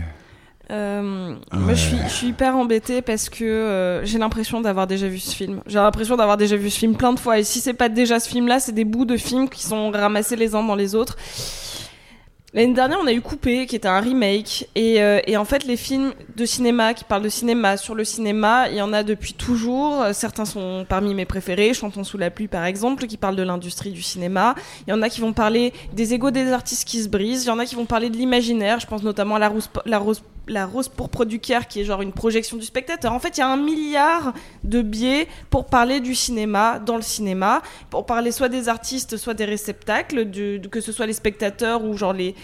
[0.71, 5.07] Euh, Moi, je suis, je suis hyper embêtée parce que euh, j'ai l'impression d'avoir déjà
[5.07, 5.61] vu ce film.
[5.67, 7.39] J'ai l'impression d'avoir déjà vu ce film plein de fois.
[7.39, 10.37] Et si c'est pas déjà ce film-là, c'est des bouts de films qui sont ramassés
[10.37, 11.17] les uns dans les autres.
[12.53, 14.67] L'année dernière, on a eu Coupé, qui était un remake.
[14.75, 18.03] Et, euh, et en fait, les films de cinéma qui parlent de cinéma sur le
[18.03, 20.01] cinéma, il y en a depuis toujours.
[20.01, 21.73] Euh, Certains sont parmi mes préférés.
[21.73, 24.55] Chantons sous la pluie, par exemple, qui parle de l'industrie du cinéma.
[24.85, 27.45] Il y en a qui vont parler des égaux des artistes qui se brisent.
[27.45, 28.81] Il y en a qui vont parler de l'imaginaire.
[28.81, 32.01] Je pense notamment à la rose, la rose, la rose pourpre du qui est genre
[32.01, 33.13] une projection du spectateur.
[33.13, 34.33] En fait, il y a un milliard
[34.65, 39.35] de biais pour parler du cinéma dans le cinéma, pour parler soit des artistes, soit
[39.35, 42.35] des réceptacles, du- que ce soit les spectateurs ou genre les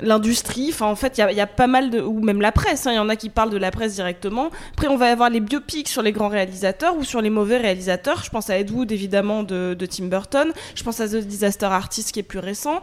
[0.00, 0.68] l'industrie.
[0.70, 2.52] Enfin, en fait, il y a, il y a pas mal de ou même la
[2.52, 2.86] presse.
[2.86, 2.92] hein.
[2.92, 4.50] Il y en a qui parlent de la presse directement.
[4.72, 8.22] Après, on va avoir les biopics sur les grands réalisateurs ou sur les mauvais réalisateurs.
[8.24, 10.52] Je pense à Ed Wood évidemment de, de Tim Burton.
[10.74, 12.80] Je pense à The Disaster Artist qui est plus récent.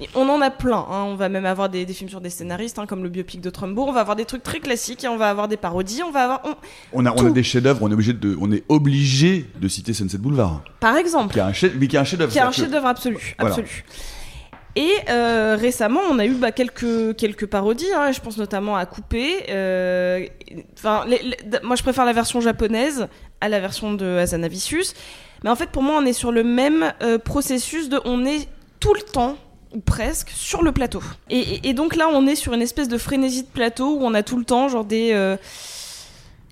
[0.00, 0.78] Et on en a plein.
[0.90, 1.04] hein.
[1.08, 3.50] On va même avoir des, des films sur des scénaristes, hein, comme le biopic de
[3.50, 3.84] Trumbo.
[3.86, 6.02] On va avoir des trucs très classiques et on va avoir des parodies.
[6.06, 6.54] On va avoir, on-
[6.92, 7.30] On a, on a Tout.
[7.30, 7.80] des chefs-d'œuvre.
[7.82, 11.46] On est obligé de, on est obligé de citer Sunset Boulevard, par exemple, qui a
[11.46, 12.32] un chef, mais qui a un chef-d'œuvre.
[12.52, 13.56] chef-d'œuvre absolu, Voilà.
[14.76, 17.92] Et euh, récemment, on a eu bah, quelques quelques parodies.
[17.96, 18.12] hein.
[18.12, 19.44] je pense notamment à Coupé.
[19.50, 20.24] euh,
[21.08, 23.08] les- moi, je préfère la version japonaise
[23.40, 24.94] à la version de Hazanavicius.
[25.42, 28.48] Mais en fait, pour moi, on est sur le même euh, processus de, on est
[28.78, 29.36] tout le temps
[29.74, 31.02] ou presque sur le plateau.
[31.30, 34.04] Et, et- et donc là, on est sur une espèce de frénésie de plateau où
[34.04, 35.36] on a tout le temps genre des euh,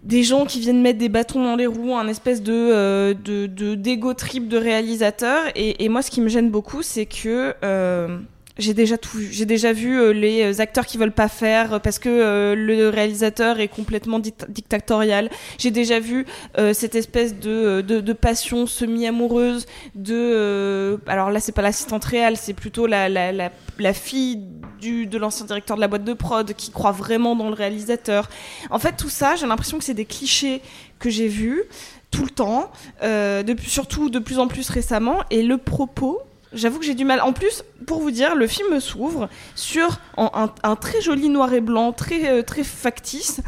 [0.02, 4.12] des gens qui viennent mettre des bâtons dans les roues, un espèce de euh, de
[4.12, 5.44] trip de réalisateur.
[5.54, 8.18] Et, et moi, ce qui me gêne beaucoup, c'est que euh,
[8.58, 9.28] j'ai déjà tout vu.
[9.32, 12.88] J'ai déjà vu euh, les euh, acteurs qui veulent pas faire euh, parce que le
[12.88, 15.30] réalisateur est complètement dict- dictatorial.
[15.58, 16.26] J'ai déjà vu
[16.72, 20.98] cette espèce de, de, passion semi-amoureuse de.
[21.06, 24.42] alors là, c'est pas l'assistante réelle, c'est plutôt la, la, la, fille
[24.80, 28.28] du, de l'ancien directeur de la boîte de prod qui croit vraiment dans le réalisateur.
[28.70, 30.62] En fait, tout ça, j'ai l'impression que c'est des clichés
[30.98, 31.64] que j'ai vus
[32.10, 32.70] tout le temps,
[33.02, 36.20] euh, surtout de plus en plus récemment, et le propos.
[36.52, 37.20] J'avoue que j'ai du mal.
[37.20, 41.92] En plus, pour vous dire, le film s'ouvre sur un, très joli noir et blanc,
[41.92, 43.40] très, euh, très factice.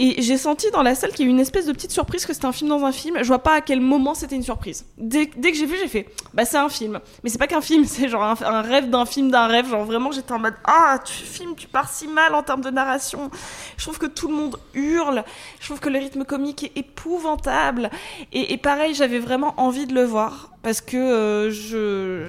[0.00, 2.24] Et j'ai senti dans la salle qu'il y a eu une espèce de petite surprise
[2.24, 3.16] que c'était un film dans un film.
[3.20, 4.86] Je vois pas à quel moment c'était une surprise.
[4.96, 7.00] Dès, que j'ai vu, j'ai fait, bah c'est un film.
[7.24, 9.68] Mais c'est pas qu'un film, c'est genre un, rêve d'un film d'un rêve.
[9.68, 12.70] Genre vraiment, j'étais en mode, ah, tu filmes, tu pars si mal en termes de
[12.70, 13.28] narration.
[13.76, 15.24] Je trouve que tout le monde hurle.
[15.58, 17.90] Je trouve que le rythme comique est épouvantable.
[18.32, 22.24] Et, et pareil, j'avais vraiment envie de le voir parce que euh, je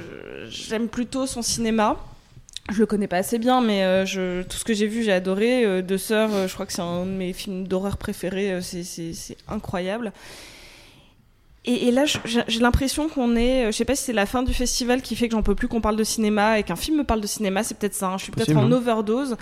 [0.50, 1.98] j'aime plutôt son cinéma.
[2.72, 5.12] Je le connais pas assez bien, mais euh, je, tout ce que j'ai vu, j'ai
[5.12, 5.66] adoré.
[5.66, 8.52] Euh, Deux sœurs, euh, je crois que c'est un de mes films d'horreur préférés.
[8.54, 10.12] euh, c'est- incroyable.
[11.66, 13.66] Et, et là, j'ai l'impression qu'on est.
[13.72, 15.68] Je sais pas si c'est la fin du festival qui fait que j'en peux plus
[15.68, 17.64] qu'on parle de cinéma et qu'un film me parle de cinéma.
[17.64, 18.08] C'est peut-être ça.
[18.08, 18.18] hein.
[18.18, 18.72] Je suis peut-être en hein.
[18.72, 19.36] overdose.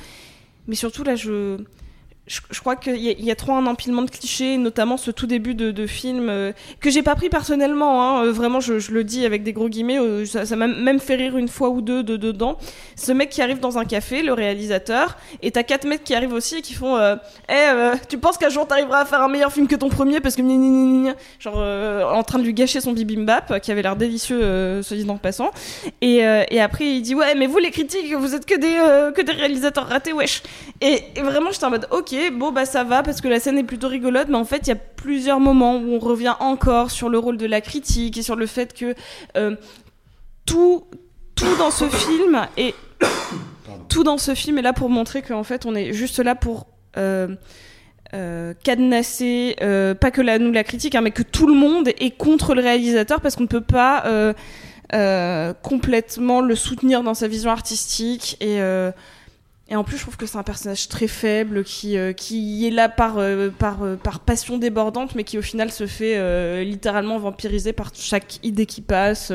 [0.67, 1.57] Mais surtout, là, je.
[2.27, 5.87] Je, crois qu'il y, a- trop un empilement de clichés, notamment ce tout début de,
[5.87, 8.03] film euh, que j'ai pas pris personnellement.
[8.03, 9.97] Hein, euh, vraiment, je, le dis avec des gros guillemets.
[9.97, 12.57] euh, ça m'a même fait rire une fois ou deux de dedans.
[12.97, 16.33] Ce mec qui arrive dans un café, le réalisateur, et t'as quatre mecs qui arrivent
[16.33, 17.15] aussi et qui font euh,
[17.49, 20.35] Eh, tu penses qu'un jour t'arriveras à faire un meilleur film que ton premier parce
[20.35, 23.95] que gna, gna, gna, genre en train de lui gâcher son bibimbap qui avait l'air
[23.95, 25.51] délicieux, se dit en passant.
[26.01, 26.23] Et,
[26.59, 29.87] après il dit ouais mais vous les critiques vous êtes que des que des réalisateurs
[29.87, 30.41] ratés wesh.
[30.81, 33.57] Et, et vraiment j'étais en mode ok bon bah ça va parce que la scène
[33.57, 36.91] est plutôt rigolote mais en fait il y a plusieurs moments où on revient encore
[36.91, 38.95] sur le rôle de la critique et sur le fait que
[39.35, 39.55] euh,
[40.45, 40.85] tout
[41.59, 42.75] dans ce film est
[43.89, 46.67] tout dans ce film est là pour montrer qu'en fait on est juste là pour
[46.97, 47.35] euh,
[48.13, 49.55] euh, cadenasser
[49.99, 52.61] pas que la, nous la critique hein, mais que tout le monde est contre le
[52.61, 54.33] réalisateur parce qu'on ne peut pas
[55.61, 58.59] complètement le soutenir dans sa vision artistique et
[59.69, 62.71] et en plus, je trouve que c'est un personnage très faible qui, euh, qui est
[62.71, 67.19] là par, euh, par, euh, par passion débordante, mais qui au final se fait littéralement
[67.19, 69.31] vampiriser par chaque idée qui passe.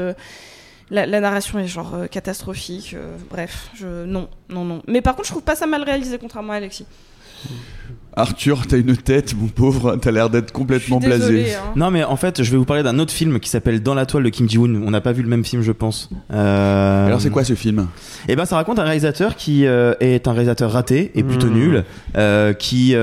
[0.91, 2.97] la, narration est genre catastrophique.
[3.31, 4.83] bref, non, non, non.
[4.87, 6.87] Mais par contre, je trouve pas ça mal réalisé, contrairement à Alexis.
[8.15, 11.55] Arthur, t'as une tête, mon pauvre, t'as l'air d'être complètement blasé.
[11.55, 11.73] hein.
[11.77, 14.05] Non, mais en fait, je vais vous parler d'un autre film qui s'appelle Dans la
[14.07, 14.83] toile de Kim Ji-woon.
[14.87, 16.11] On n'a pas vu le même film, je pense.
[16.33, 17.87] Euh, Alors c'est quoi ce film?
[18.29, 21.55] Eh ben, ça raconte un réalisateur qui euh, est un réalisateur raté et plutôt Mmh.
[21.55, 21.85] nul,
[22.17, 22.95] euh, qui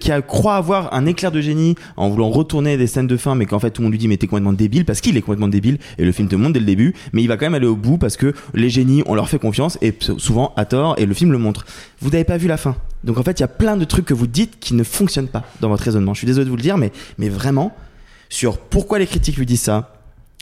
[0.00, 3.34] qui a, croit avoir un éclair de génie en voulant retourner des scènes de fin,
[3.34, 5.20] mais qu'en fait tout le monde lui dit mais t'es complètement débile parce qu'il est
[5.20, 7.54] complètement débile et le film te montre dès le début, mais il va quand même
[7.54, 10.94] aller au bout parce que les génies on leur fait confiance et souvent à tort
[10.98, 11.64] et le film le montre.
[12.00, 14.04] Vous n'avez pas vu la fin, donc en fait il y a plein de trucs
[14.06, 16.14] que vous dites qui ne fonctionnent pas dans votre raisonnement.
[16.14, 17.74] Je suis désolé de vous le dire, mais mais vraiment
[18.28, 19.96] sur pourquoi les critiques lui disent ça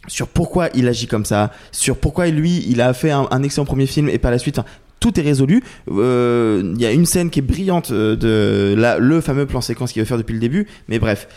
[0.06, 3.86] sur pourquoi il agit comme ça, sur pourquoi lui il a fait un, excellent premier
[3.86, 4.60] film et par la suite
[5.00, 5.62] tout est résolu.
[5.90, 9.60] Euh, Il y a une scène qui est brillante euh, de la, le fameux plan
[9.60, 11.28] séquence qu'il veut faire depuis le début, mais bref.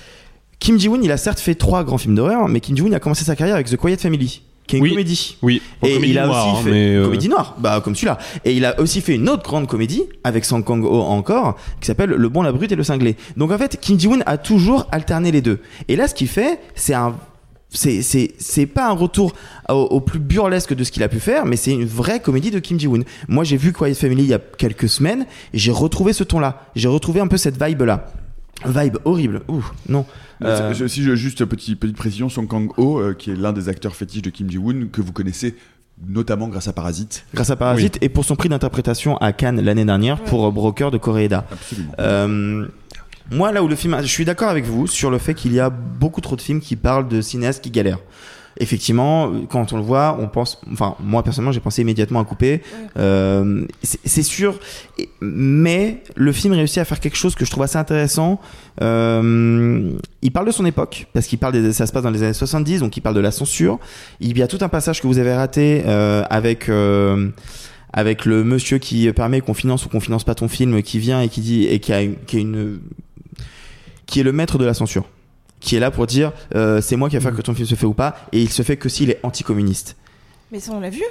[0.59, 3.23] Kim Ji-woon, il a certes fait trois grands films d'horreur, mais Kim Ji-woon a commencé
[3.23, 4.89] sa carrière avec The Quiet Family, qui est une Oui.
[4.91, 5.37] comédie.
[5.41, 7.81] Oui, Bon, et comédie il a noire, aussi hein, fait mais, euh, comédie noire, bah
[7.83, 8.17] comme celui-là.
[8.45, 12.09] Et il a aussi fait une autre grande comédie avec Sang Kang-ho encore, qui s'appelle
[12.11, 13.15] Le Bon, la Brute et le Cinglé.
[13.37, 15.59] Donc en fait, Kim Ji-woon a toujours alterné les deux.
[15.87, 17.15] Et là, ce qu'il fait, c'est un
[17.73, 19.33] c'est c'est c'est pas un retour
[19.69, 22.51] au, au plus burlesque de ce qu'il a pu faire mais c'est une vraie comédie
[22.51, 23.03] de Kim Ji-woon.
[23.29, 26.39] Moi j'ai vu Quiet Family il y a quelques semaines et j'ai retrouvé ce ton
[26.39, 26.63] là.
[26.75, 28.07] J'ai retrouvé un peu cette vibe là.
[28.65, 29.41] Vibe horrible.
[29.47, 30.05] Ouh, non.
[30.43, 33.69] Euh, Je- Si je juste petit, petite précision, Song Kang-ho, euh, qui est l'un des
[33.69, 35.55] acteurs fétiches de Kim Ji-woon, que vous connaissez
[36.07, 37.25] notamment grâce à Parasite.
[37.33, 40.89] grâce à Parasite et pour son prix d'interprétation à Cannes l'année dernière pour euh, Broker
[40.89, 41.45] de Koreeda.
[41.51, 41.91] Absolument.
[41.99, 42.65] Euh,
[43.31, 45.59] moi, là où le film, je suis d'accord avec vous sur le fait qu'il y
[45.59, 47.99] a beaucoup trop de films qui parlent de cinéastes qui galèrent.
[48.57, 52.61] Effectivement, quand on le voit, on pense, enfin, moi personnellement, j'ai pensé immédiatement à couper.
[52.97, 54.59] Euh, c'est sûr,
[55.21, 58.39] mais le film réussit à faire quelque chose que je trouve assez intéressant.
[58.81, 62.23] Euh, il parle de son époque, parce qu'il parle des, ça se passe dans les
[62.23, 63.79] années 70, donc il parle de la censure.
[64.19, 66.69] Il y a tout un passage que vous avez raté euh, avec.
[66.69, 67.29] euh,
[67.93, 71.21] avec le monsieur qui permet qu'on finance ou qu'on finance pas ton film, qui vient
[71.21, 72.79] et qui dit et qui a, qui a une
[74.05, 75.05] qui est le maître de la censure,
[75.61, 77.75] qui est là pour dire euh, c'est moi qui vais faire que ton film se
[77.75, 79.95] fait ou pas, et il se fait que s'il est anticommuniste.
[80.51, 81.01] Mais ça, on l'a vu.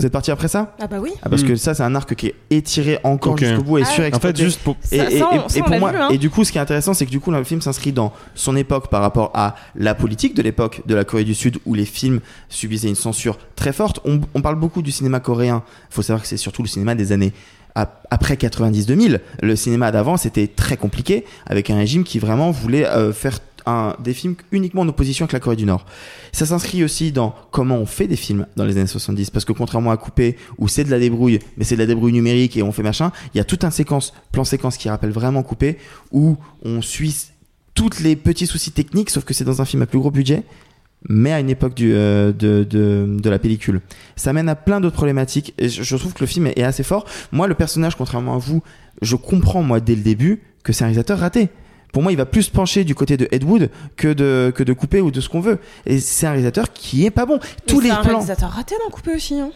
[0.00, 0.74] Vous êtes parti après ça?
[0.80, 1.10] Ah bah oui.
[1.22, 1.48] Ah, parce Hmm.
[1.48, 3.84] que ça, c'est un arc qui est étiré encore jusqu'au bout et Ah.
[3.84, 4.26] surexploité.
[4.26, 6.08] En fait, juste pour- Et, Ça- et- ça, on- et- et pour moi, vu, hein.
[6.10, 8.12] et du coup, ce qui est intéressant, c'est que du coup, le film s'inscrit dans
[8.34, 11.74] son époque par rapport à la politique de l'époque de la Corée du Sud où
[11.74, 12.18] les films
[12.48, 14.00] subissaient une censure très forte.
[14.04, 15.62] On, on parle beaucoup du cinéma coréen.
[15.90, 17.32] Il faut savoir que c'est surtout le cinéma des années
[17.76, 19.20] ap- après 90-2000.
[19.42, 23.94] Le cinéma d'avant, c'était très compliqué avec un régime qui vraiment voulait euh, faire un,
[24.02, 25.84] des films uniquement en opposition avec la Corée du Nord.
[26.32, 29.52] Ça s'inscrit aussi dans comment on fait des films dans les années 70 parce que
[29.52, 32.62] contrairement à Coupé où c'est de la débrouille mais c'est de la débrouille numérique et
[32.62, 35.78] on fait machin, il y a toute un séquence plan séquence qui rappelle vraiment Coupé
[36.12, 37.28] où on suit
[37.74, 40.44] toutes les petits soucis techniques sauf que c'est dans un film à plus gros budget
[41.08, 43.80] mais à une époque euh, de, de, la pellicule.
[44.16, 47.06] Ça mène à plein d'autres problématiques et je, trouve que le film est assez fort.
[47.32, 48.62] Moi, le personnage, contrairement à vous,
[49.02, 51.50] je comprends moi dès le début que c'est un réalisateur raté.
[51.92, 54.62] Pour moi, il va plus se pencher du côté de Ed Wood que de, que
[54.62, 55.58] de Coupé ou de ce qu'on veut.
[55.86, 57.38] Et c'est un réalisateur qui est pas bon.
[57.66, 58.10] Tous les c'est un plans.
[58.10, 59.34] réalisateur raté dans Coupé aussi.
[59.40, 59.50] Hein.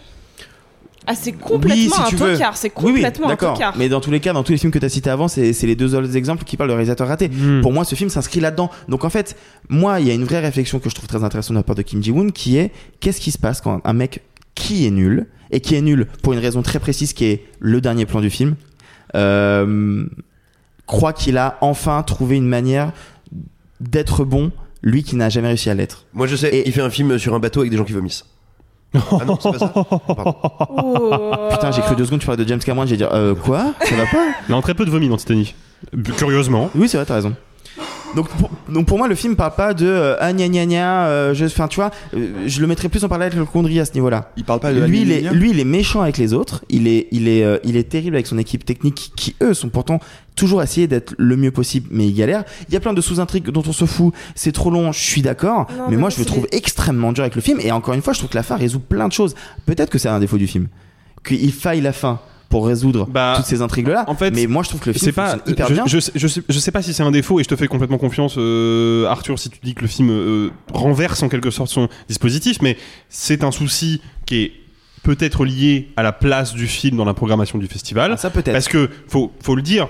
[1.06, 2.32] Ah, c'est complètement Oui, si un tu veux.
[2.34, 2.56] tocard.
[2.56, 3.74] C'est Oui, oui, complètement un tocard.
[3.76, 5.52] Mais dans tous les cas, dans tous les films que tu as cités avant, c'est
[5.52, 7.28] c'est les deux autres exemples qui parlent de réalisateur raté.
[7.28, 7.60] Hmm.
[7.60, 8.70] Pour moi, ce film s'inscrit là-dedans.
[8.88, 9.36] Donc en fait,
[9.68, 11.74] moi, il y a une vraie réflexion que je trouve très intéressante de la part
[11.74, 14.22] de Kim Ji-woon qui est qu'est-ce qui se passe quand un mec
[14.54, 17.80] qui est nul et qui est nul pour une raison très précise qui est le
[17.80, 18.54] dernier plan du film
[19.16, 20.06] euh,
[20.86, 22.92] croit qu'il a enfin trouvé une manière
[23.80, 26.06] d'être bon, lui qui n'a jamais réussi à l'être.
[26.12, 28.24] Moi je sais, il fait un film sur un bateau avec des gens qui vomissent.
[28.94, 29.68] ah non, c'est pas ça
[30.06, 30.34] Pardon.
[30.42, 31.10] Oh.
[31.50, 33.72] Putain, j'ai cru deux secondes, tu parlais de James Cameron, j'ai dit euh, quoi?
[33.82, 34.32] Ça va pas?
[34.48, 35.54] Il y a très peu de vomi dans Titanic.
[36.16, 36.70] Curieusement.
[36.74, 37.34] Oui, c'est vrai, t'as raison.
[38.14, 41.06] Donc pour, donc pour moi, le film parle pas de euh, ah gna gna gna.
[41.06, 43.80] euh, je, enfin, tu vois, euh, je le mettrais plus en parallèle avec le Condry
[43.80, 44.32] à ce niveau-là.
[44.36, 46.62] Il parle pas de Lui, il est, lui, il est méchant avec les autres.
[46.68, 49.70] Il est, il est, euh, il est terrible avec son équipe technique qui, eux, sont
[49.70, 49.98] pourtant
[50.36, 52.44] toujours essayer d'être le mieux possible, mais ils galèrent.
[52.68, 54.12] Il y a plein de sous-intrigues dont on se fout.
[54.34, 55.66] C'est trop long, je suis d'accord.
[55.70, 57.60] Mais mais moi, je le trouve extrêmement dur avec le film.
[57.60, 59.34] Et encore une fois, je trouve que la fin résout plein de choses.
[59.64, 60.68] Peut-être que c'est un défaut du film.
[61.24, 62.20] Qu'il faille la fin
[62.52, 64.04] pour résoudre Bah, toutes ces intrigues-là.
[64.06, 65.84] en fait, mais moi, je trouve que le film pas hyper je, bien.
[65.86, 67.98] Je, je sais, je sais pas si c'est un défaut et je te fais complètement
[67.98, 71.88] confiance, euh, Arthur, si tu dis que le film euh, renverse en quelque sorte son
[72.08, 72.76] dispositif, mais
[73.08, 74.52] c'est un souci qui est
[75.02, 78.12] peut-être lié à la place du film dans la programmation du festival.
[78.12, 78.52] Ah, ça peut-être.
[78.52, 79.88] Parce que faut, faut le dire,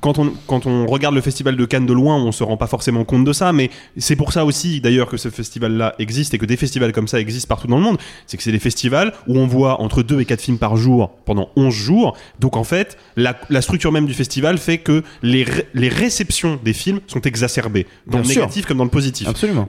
[0.00, 2.66] quand on, quand on regarde le festival de Cannes de loin, on se rend pas
[2.66, 6.38] forcément compte de ça, mais c'est pour ça aussi d'ailleurs que ce festival-là existe et
[6.38, 7.98] que des festivals comme ça existent partout dans le monde.
[8.26, 11.10] C'est que c'est des festivals où on voit entre 2 et 4 films par jour
[11.24, 12.16] pendant 11 jours.
[12.40, 16.58] Donc en fait, la, la structure même du festival fait que les, ré- les réceptions
[16.64, 18.42] des films sont exacerbées, dans Bien le sûr.
[18.42, 19.28] négatif comme dans le positif.
[19.28, 19.66] Absolument.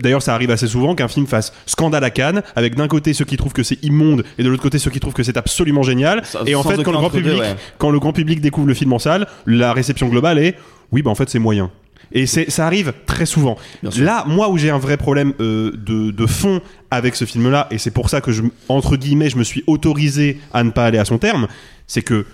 [0.00, 3.24] D'ailleurs, ça arrive assez souvent qu'un film fasse scandale à Cannes, avec d'un côté ceux
[3.24, 5.82] qui trouvent que c'est immonde et de l'autre côté ceux qui trouvent que c'est absolument
[5.82, 6.24] génial.
[6.24, 7.56] Sans- et en fait, quand le grand public, ouais.
[7.78, 10.56] quand le grand public découvre le film en salle, la réception globale est
[10.92, 11.70] oui, bah en fait c'est moyen.
[12.12, 13.56] Et ça arrive très souvent.
[13.98, 17.78] Là, moi où j'ai un vrai problème euh, de, de fond avec ce film-là, et
[17.78, 20.98] c'est pour ça que je, entre guillemets, je me suis autorisé à ne pas aller
[20.98, 21.46] à son terme,
[21.86, 22.26] c'est que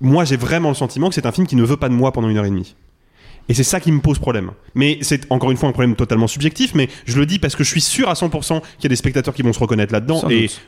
[0.00, 2.12] moi j'ai vraiment le sentiment que c'est un film qui ne veut pas de moi
[2.12, 2.74] pendant une heure et demie.
[3.48, 4.52] Et c'est ça qui me pose problème.
[4.74, 7.64] Mais c'est encore une fois un problème totalement subjectif, mais je le dis parce que
[7.64, 10.26] je suis sûr à 100% qu'il y a des spectateurs qui vont se reconnaître là-dedans.
[10.30, 10.60] Et doute.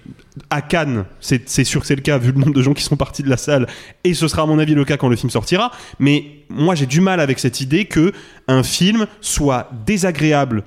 [0.50, 2.82] à Cannes, c'est c'est sûr que c'est le cas vu le nombre de gens qui
[2.82, 3.66] sont partis de la salle.
[4.04, 5.72] Et ce sera à mon avis le cas quand le film sortira.
[5.98, 8.12] Mais moi j'ai du mal avec cette idée que
[8.46, 10.64] un film soit désagréable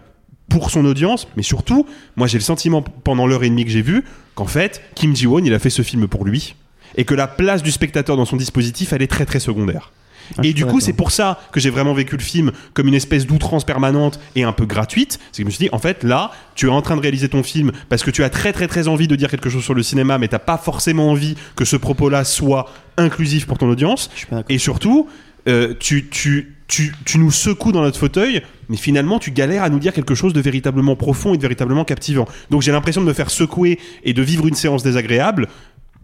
[0.49, 3.83] pour son audience, mais surtout, moi j'ai le sentiment pendant l'heure et demie que j'ai
[3.83, 6.55] vu qu'en fait, Kim Ji-won, il a fait ce film pour lui,
[6.95, 9.91] et que la place du spectateur dans son dispositif, elle est très très secondaire.
[10.37, 12.93] Ah, et du coup, c'est pour ça que j'ai vraiment vécu le film comme une
[12.93, 15.19] espèce d'outrance permanente et un peu gratuite.
[15.31, 17.29] C'est que je me suis dit, en fait, là, tu es en train de réaliser
[17.29, 19.73] ton film parce que tu as très très très envie de dire quelque chose sur
[19.73, 24.09] le cinéma, mais t'as pas forcément envie que ce propos-là soit inclusif pour ton audience.
[24.49, 25.07] Et surtout,
[25.47, 29.69] euh, tu, tu, tu, tu nous secoues dans notre fauteuil, mais finalement, tu galères à
[29.69, 32.27] nous dire quelque chose de véritablement profond et de véritablement captivant.
[32.49, 35.47] Donc j'ai l'impression de me faire secouer et de vivre une séance désagréable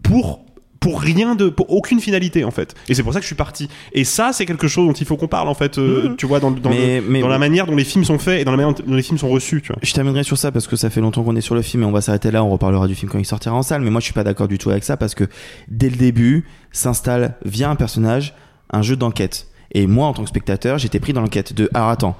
[0.02, 0.44] pour
[0.80, 3.34] pour rien de pour aucune finalité en fait et c'est pour ça que je suis
[3.36, 6.26] parti et ça c'est quelque chose dont il faut qu'on parle en fait euh, tu
[6.26, 8.44] vois dans, dans, Mais- le- mais- dans la manière dont les films sont faits et
[8.44, 10.66] dans la manière dont les films sont reçus tu vois Je terminerai sur ça parce
[10.66, 12.44] que ça fait longtemps qu'on est sur le film et on va s'arrêter là.
[12.44, 13.80] On reparlera du film quand il sortira en salle.
[13.82, 15.24] Mais moi, je suis pas d'accord du tout avec ça parce que
[15.68, 18.34] dès le début, s'installe via un personnage
[18.70, 19.46] un jeu d'enquête.
[19.72, 22.16] Et moi, en tant que spectateur, j'étais pris dans l'enquête de alors attends.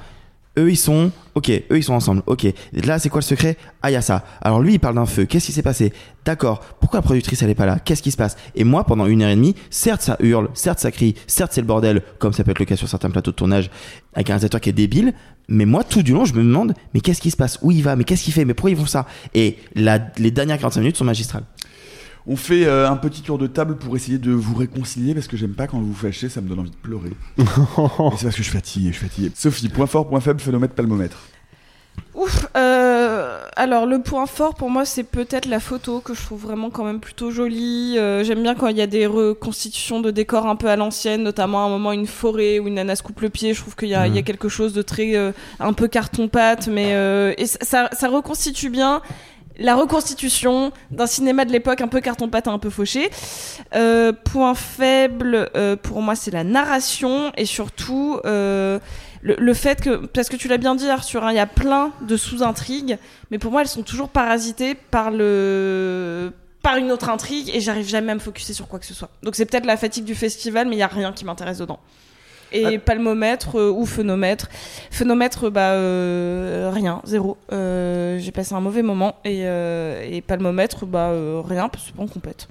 [0.58, 2.46] Eux ils sont, ok, eux ils sont ensemble, ok.
[2.72, 3.58] Là c'est quoi le secret?
[3.82, 4.24] Ah y a ça.
[4.40, 5.26] Alors lui il parle d'un feu.
[5.26, 5.92] Qu'est-ce qui s'est passé?
[6.24, 6.60] D'accord.
[6.80, 7.78] Pourquoi la productrice elle est pas là?
[7.78, 8.36] Qu'est-ce qui se passe?
[8.54, 11.60] Et moi pendant une heure et demie, certes ça hurle, certes ça crie, certes c'est
[11.60, 13.70] le bordel, comme ça peut être le cas sur certains plateaux de tournage
[14.14, 15.12] avec un réalisateur qui est débile.
[15.48, 17.58] Mais moi tout du long je me demande mais qu'est-ce qui se passe?
[17.60, 17.94] Où il va?
[17.96, 18.44] Mais qu'est-ce qu'il fait?
[18.44, 19.06] Mais pourquoi ils font ça?
[19.34, 21.44] Et les dernières 45 minutes sont magistrales.
[22.28, 25.36] On fait euh, un petit tour de table pour essayer de vous réconcilier parce que
[25.36, 27.10] j'aime pas quand vous vous fâchez, ça me donne envie de pleurer.
[27.38, 29.30] C'est parce que je suis fatigué, je suis fatigué.
[29.34, 31.18] Sophie, point fort, point faible, phénomètre, palmomètre.
[32.14, 32.46] Ouf.
[32.56, 36.68] euh, alors le point fort pour moi c'est peut-être la photo que je trouve vraiment
[36.70, 37.96] quand même plutôt jolie.
[37.98, 41.22] Euh, J'aime bien quand il y a des reconstitutions de décors un peu à l'ancienne,
[41.22, 43.54] notamment à un moment une forêt où une nana se coupe le pied.
[43.54, 46.28] Je trouve qu'il y, a- y a quelque chose de très euh, un peu carton
[46.28, 49.00] pâte, mais euh, et ça- ça, ça reconstitue bien.
[49.58, 53.10] La reconstitution d'un cinéma de l'époque un peu carton-pâte, un peu fauché.
[53.74, 58.78] Euh, point faible euh, pour moi, c'est la narration et surtout euh,
[59.22, 61.46] le, le fait que, parce que tu l'as bien dit Arthur, hein, il y a
[61.46, 62.98] plein de sous-intrigues,
[63.30, 67.88] mais pour moi elles sont toujours parasitées par le par une autre intrigue et j'arrive
[67.88, 69.10] jamais à me focuser sur quoi que ce soit.
[69.22, 71.78] Donc c'est peut-être la fatigue du festival, mais il y a rien qui m'intéresse dedans.
[72.52, 74.48] Et palmomètre euh, ou phénomètre.
[74.90, 77.36] Phénomètre, bah euh, rien, zéro.
[77.52, 81.10] Euh, J'ai passé un mauvais moment et, et palmomètre, bah
[81.44, 82.48] rien parce que c'est pas en compète.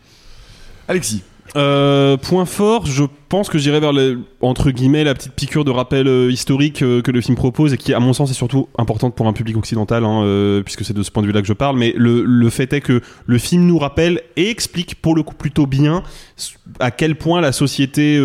[0.88, 1.23] Alexis.
[1.55, 3.93] Euh, point fort, je pense que j'irai vers
[4.41, 7.77] entre guillemets la petite piqûre de rappel euh, historique euh, que le film propose et
[7.77, 11.03] qui, à mon sens, est surtout importante pour un public occidental, hein, puisque c'est de
[11.03, 11.77] ce point de vue-là que je parle.
[11.77, 15.65] Mais le, fait est que le film nous rappelle et explique pour le coup plutôt
[15.65, 16.03] bien
[16.79, 18.19] à quel point la société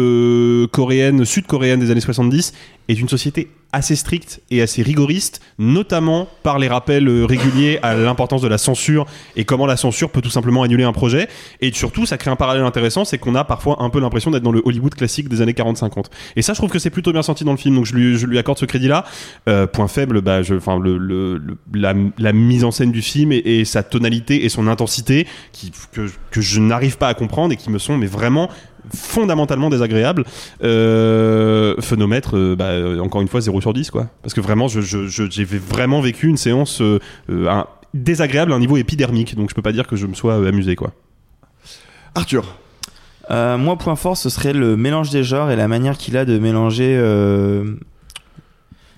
[0.72, 2.52] coréenne, sud-coréenne des années 70
[2.88, 7.94] est une société assez stricte et assez rigoriste, notamment par les rappels euh, réguliers à
[7.94, 9.06] l'importance de la censure
[9.36, 11.28] et comment la censure peut tout simplement annuler un projet.
[11.60, 14.42] Et surtout, ça crée un parallèle intéressant, c'est qu'on a parfois un peu l'impression d'être
[14.42, 16.06] dans le Hollywood classique des années 40-50.
[16.36, 18.18] Et ça, je trouve que c'est plutôt bien senti dans le film, donc je lui,
[18.18, 19.04] je lui accorde ce crédit-là.
[19.48, 23.02] Euh, point faible, bah, je, enfin, le, le- le- la, la mise en scène du
[23.02, 27.14] film et, et sa tonalité et son intensité qui, que, que je n'arrive pas à
[27.14, 28.48] comprendre et qui me sont mais vraiment
[28.94, 30.24] fondamentalement désagréables.
[30.62, 34.08] Euh, phénomètre, euh, bah, euh, encore une fois, 0 sur 10, quoi.
[34.22, 36.98] Parce que vraiment, je- je- je- j'ai vraiment vécu une séance euh,
[37.30, 40.34] un- désagréable à un niveau épidermique, donc je peux pas dire que je me sois
[40.34, 40.92] euh, amusé, quoi.
[42.14, 42.56] Arthur.
[43.30, 46.24] Euh, moi, point fort, ce serait le mélange des genres et la manière qu'il a
[46.24, 46.98] de mélanger.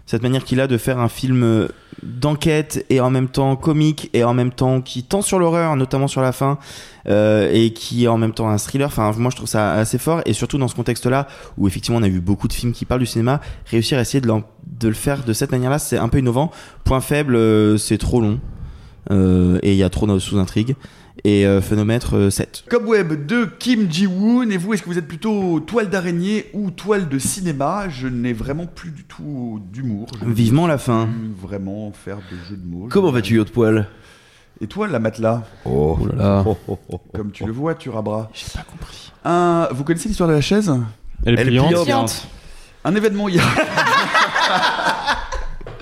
[0.07, 1.69] Cette manière qu'il a de faire un film euh,
[2.03, 6.09] d'enquête et en même temps comique et en même temps qui tend sur l'horreur, notamment
[6.09, 6.59] sur la fin,
[7.09, 8.89] euh, et qui est en même temps un thriller.
[8.89, 12.03] Enfin, moi, je trouve ça assez fort et surtout dans ce contexte-là où effectivement on
[12.03, 14.95] a vu beaucoup de films qui parlent du cinéma, réussir à essayer de, de le
[14.95, 16.51] faire de cette manière-là, c'est un peu innovant.
[16.85, 18.41] Point faible, euh, c'est trop long
[19.11, 20.77] euh, et il y a trop de sous-intrigues.
[21.25, 22.65] Et euh, phénomètre euh, 7.
[22.71, 24.51] Cobweb de Kim Ji-woon.
[24.51, 27.89] Et vous, est-ce que vous êtes plutôt toile d'araignée ou toile de cinéma?
[27.91, 30.09] Je n'ai vraiment plus du tout d'humour.
[30.21, 31.07] Je Vivement la fin.
[31.07, 32.89] plus Vraiment faire de jeux de mots.
[32.91, 33.89] Comment vas-tu, haute poil
[34.63, 35.43] Et toi, la matelas?
[35.67, 36.45] Oh là là.
[37.15, 38.31] Comme tu le vois, tu rabras.
[38.33, 39.13] J'ai pas compris.
[39.25, 39.69] Un...
[39.71, 40.73] Vous connaissez l'histoire de la chaise?
[41.27, 41.85] Elle est Elle est pliante.
[41.85, 42.27] pliante.
[42.85, 43.45] Un événement hier.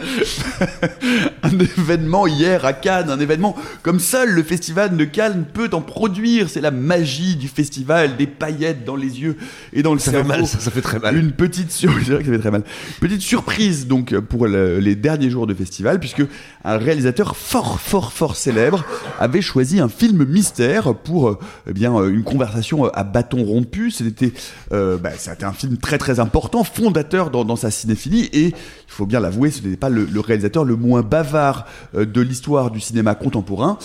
[1.43, 5.81] un événement hier à Cannes, un événement comme seul le festival de Cannes peut en
[5.81, 6.49] produire.
[6.49, 9.37] C'est la magie du festival, des paillettes dans les yeux
[9.73, 10.29] et dans le Ça fait cerveau.
[10.29, 11.17] mal, ça, ça fait très mal.
[11.17, 11.95] Une petite sur...
[11.99, 12.63] que ça fait très mal.
[13.01, 16.23] Petite surprise donc pour le- les derniers jours de festival puisque
[16.65, 18.85] un réalisateur fort fort fort célèbre
[19.19, 23.43] avait choisi un film mystère pour euh, eh bien euh, une conversation euh, à bâton
[23.45, 23.91] rompu.
[23.91, 24.33] C'était
[24.73, 28.55] euh, bah, c'était un film très très important, fondateur dans, dans sa cinéphilie et
[28.91, 32.21] il faut bien l'avouer, ce n'était pas le, le réalisateur le moins bavard euh, de
[32.21, 33.79] l'histoire du cinéma contemporain.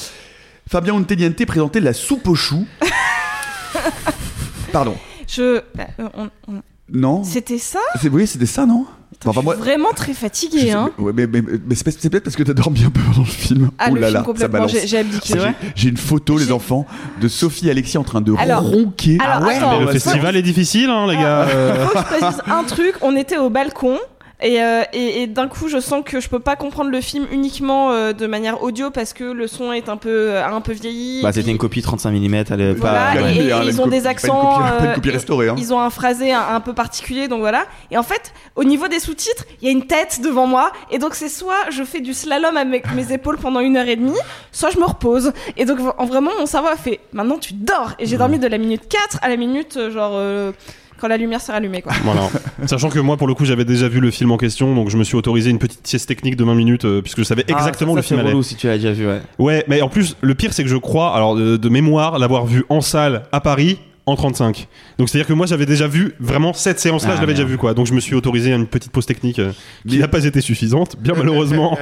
[0.67, 2.65] Fabien Onteniente présentait la soupe aux choux.
[4.71, 4.95] Pardon.
[5.27, 5.61] Je.
[5.75, 7.23] bah, euh, on- on- Non.
[7.23, 7.79] C'était ça?
[8.01, 8.85] C'est oui, c'était ça, non?
[9.27, 10.91] Enfin, moi, Vraiment très fatigué, sais- hein.
[10.99, 13.25] mais, mais- mais c'est peut- c'est peut-être parce que t'as dormi un peu pendant le
[13.25, 13.71] film.
[13.79, 14.71] Ah, Ouh le là film là, ça complètement, balance.
[14.71, 15.35] j'ai- j'ai abdiqué.
[15.35, 16.85] Moi, j'ai- J'ai une photo, les enfants,
[17.21, 19.17] de Sophie et Alexis en train de Alors- ronquer.
[19.21, 21.47] alors, Ah ouais attends, Mais le festival est difficile, hein, les gars.
[21.47, 22.93] Euh, Faut que je précise un truc.
[23.01, 23.97] On était au balcon.
[24.41, 27.25] Et, euh, et, et d'un coup, je sens que je peux pas comprendre le film
[27.31, 30.73] uniquement euh, de manière audio parce que le son est un peu, euh, un peu
[30.73, 31.21] vieilli.
[31.23, 33.21] Bah, c'était puis- une copie 35 mm, elle est Voilà, pas.
[33.21, 33.65] et, ouais.
[33.67, 34.41] ils ont des pas une accents.
[34.59, 35.55] copie- pas une euh, copie restaurée, hein.
[35.57, 37.65] Ils ont un phrasé un, un peu particulier, donc voilà.
[37.91, 40.97] Et en fait, au niveau des sous-titres, il y a une tête devant moi, et
[40.99, 44.19] donc c'est soit je fais du slalom avec mes épaules pendant une heure et demie,
[44.51, 45.31] soit je me repose.
[45.55, 46.99] Et donc en vraiment, mon cerveau a fait.
[47.13, 47.93] Maintenant, tu dors.
[47.99, 50.51] Et j'ai dormi de la minute 4 à la minute euh, genre euh,
[50.99, 51.93] quand la lumière s'est rallumée, quoi.
[52.03, 52.29] Voilà.
[52.65, 54.97] Sachant que moi, pour le coup, j'avais déjà vu le film en question, donc je
[54.97, 57.91] me suis autorisé une petite sieste technique de 20 minutes, euh, puisque je savais exactement
[57.91, 58.43] Ah, où ça, le film c'est allait.
[58.43, 59.21] si tu l'as déjà vu, ouais.
[59.39, 62.45] Ouais, mais en plus, le pire, c'est que je crois, alors de, de mémoire, l'avoir
[62.45, 64.67] vu en salle à Paris en 35.
[64.99, 67.58] Donc c'est-à-dire que moi, j'avais déjà vu vraiment cette séance-là, Ah, je l'avais déjà vu
[67.58, 67.73] quoi.
[67.73, 69.51] Donc je me suis autorisé une petite pause technique euh,
[69.88, 71.77] qui n'a pas été suffisante, bien malheureusement.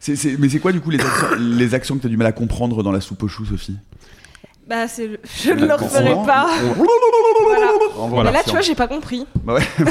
[0.00, 2.26] C'est- c'est- mais c'est quoi, du coup, les accents, les accents que t'as du mal
[2.26, 3.76] à comprendre dans la soupe aux choux, Sophie?
[4.68, 5.20] Bah, c'est le...
[5.42, 6.48] je ne le referai On- pas.
[6.76, 7.66] Voilà.
[7.94, 8.30] Voilà.
[8.30, 9.26] Et là, tu vois, j'ai pas compris.
[9.44, 9.62] Bah ouais.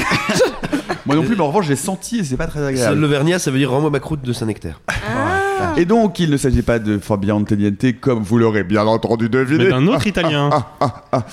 [1.06, 3.00] Moi non plus, mais en revanche, j'ai senti et c'est pas très agréable.
[3.00, 4.80] Le vernia, ça veut dire rends-moi ma croûte de Saint-Nectaire.
[4.88, 5.74] Ah.
[5.76, 9.64] Et donc, il ne s'agit pas de Fabien Antoniente, comme vous l'aurez bien entendu deviner.
[9.64, 10.50] Mais d'un autre italien.
[10.80, 11.24] Ah, ah.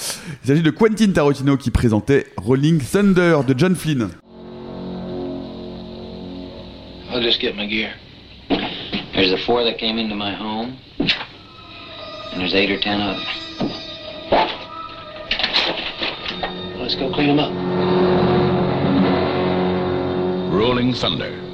[0.44, 4.10] Il s'agit de Quentin Tarantino qui présentait Rolling Thunder de John Flynn.
[7.12, 7.90] I'll just get my gear.
[9.14, 10.74] There's the four that came into my home,
[12.32, 13.28] and there's eight or ten others.
[16.80, 17.54] Let's go clean them up.
[20.52, 21.49] Rolling Thunder.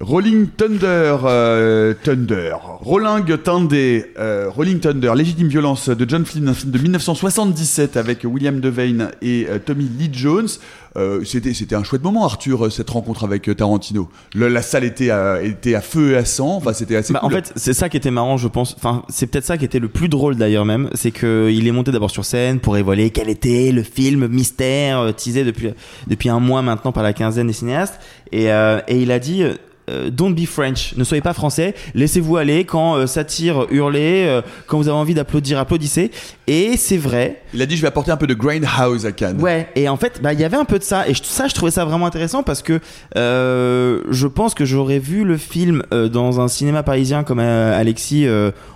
[0.00, 6.54] Rolling Thunder, euh, Thunder, Rolling Thunder, euh, Rolling Thunder, Légitime Violence de John Flynn, un
[6.54, 10.48] film de 1977 avec William Devane et euh, Tommy Lee Jones.
[10.96, 14.08] Euh, c'était c'était un chouette moment, Arthur, euh, cette rencontre avec Tarantino.
[14.34, 16.56] Le- la salle était à, était à feu et à sang.
[16.56, 17.12] Enfin, c'était assez.
[17.12, 18.74] Bah, en fait, c'est ça qui était marrant, je pense.
[18.78, 21.72] Enfin, c'est peut-être ça qui était le plus drôle d'ailleurs même, c'est que il est
[21.72, 25.68] monté d'abord sur scène pour évoiler quel était le film mystère teasé depuis
[26.06, 28.00] depuis un mois maintenant par la quinzaine des cinéastes,
[28.32, 29.44] et euh, et il a dit.
[29.90, 34.24] Euh, Don't be French, ne soyez pas français, laissez-vous aller quand euh, ça tire, hurlez,
[34.26, 36.10] euh, quand vous avez envie d'applaudir, applaudissez.
[36.46, 39.40] Et c'est vrai, il a dit je vais apporter un peu de Grindhouse à Cannes.
[39.40, 41.54] Ouais, et en fait, bah, il y avait un peu de ça, et ça, je
[41.54, 42.80] trouvais ça vraiment intéressant parce que
[43.16, 47.78] euh, je pense que j'aurais vu le film euh, dans un cinéma parisien comme euh,
[47.78, 48.26] Alexis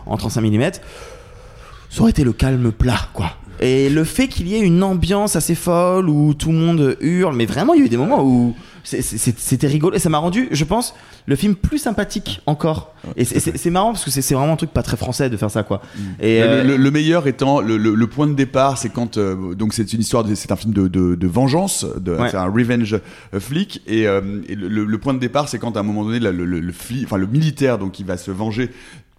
[0.07, 0.71] en 35 mm,
[1.91, 3.31] ça aurait été le calme plat, quoi.
[3.61, 7.37] Et le fait qu'il y ait une ambiance assez folle où tout le monde hurle,
[7.37, 10.49] mais vraiment, il y a eu des moments où c'était rigolo et ça m'a rendu,
[10.51, 10.95] je pense,
[11.27, 12.95] le film plus sympathique encore.
[13.17, 15.63] Et c'est- marrant parce que c'est vraiment un truc pas très français de faire ça,
[15.63, 15.81] quoi.
[16.21, 19.55] Et Et euh, le, le- le meilleur étant le, point de départ, c'est quand euh,
[19.55, 22.29] donc c'est une histoire, c'est un film de, de, de vengeance, Ouais.
[22.31, 22.95] c'est un revenge
[23.33, 26.19] euh, flic, et, euh, et le, point de départ, c'est quand à un moment donné,
[26.21, 28.71] le, le, le, flic- enfin le militaire donc qui va se venger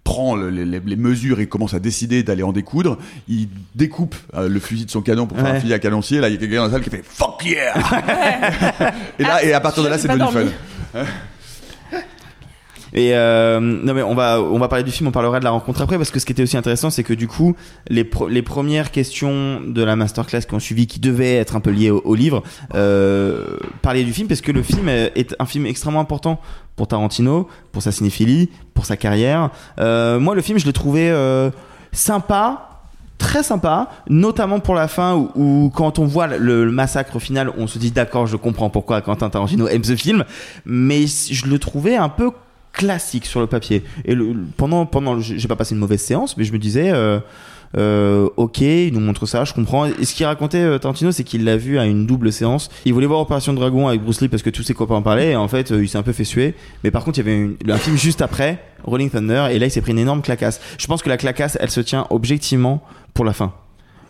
[0.06, 2.96] prend le- les, mesures et commence à décider d'aller en découdre.
[3.28, 5.56] Il découpe euh, le fusil de son canon pour faire Ouais.
[5.56, 6.20] un fusil à canoncier.
[6.20, 7.74] Là, il y a quelqu'un dans la salle qui fait fuck yeah.
[9.18, 10.30] et là, et à partir de là, J'ai c'est devenu
[10.94, 11.00] fun.
[12.98, 15.50] Et euh, non mais on va on va parler du film, on parlera de la
[15.50, 17.54] rencontre après parce que ce qui était aussi intéressant c'est que du coup
[17.88, 21.60] les pro- les premières questions de la masterclass qui ont suivi qui devaient être un
[21.60, 22.42] peu liées au, livre
[22.74, 26.40] euh, parlaient du film parce que le film est est un film extrêmement important
[26.74, 29.50] pour Tarantino, pour sa cinéphilie, pour sa carrière.
[29.78, 31.50] Euh, moi le film je l'ai trouvé euh,
[31.92, 32.62] sympa
[33.18, 37.50] très sympa, notamment pour la fin où, où quand on voit le, le massacre final,
[37.58, 40.24] on se dit d'accord, je comprends pourquoi Quentin Tarantino aime ce film,
[40.64, 42.30] mais je le trouvais un peu
[42.76, 43.82] classique sur le papier.
[44.04, 47.18] Et le, pendant, pendant, j'ai pas passé une mauvaise séance, mais je me disais, euh,
[47.76, 49.86] euh, ok, il nous montre ça, je comprends.
[49.86, 52.68] Et ce qu'il racontait euh, Tarantino, c'est qu'il l'a vu à une double séance.
[52.84, 55.32] Il voulait voir Opération Dragon avec Bruce Lee parce que tous ses copains en parlaient,
[55.32, 56.54] et en fait, euh, il s'est un peu fait suer.
[56.84, 59.66] Mais par contre, il y avait une- un film juste après, Rolling Thunder, et là,
[59.66, 60.60] il s'est pris une énorme clacasse.
[60.78, 62.82] Je pense que la clacasse, elle se tient objectivement
[63.14, 63.52] pour la fin.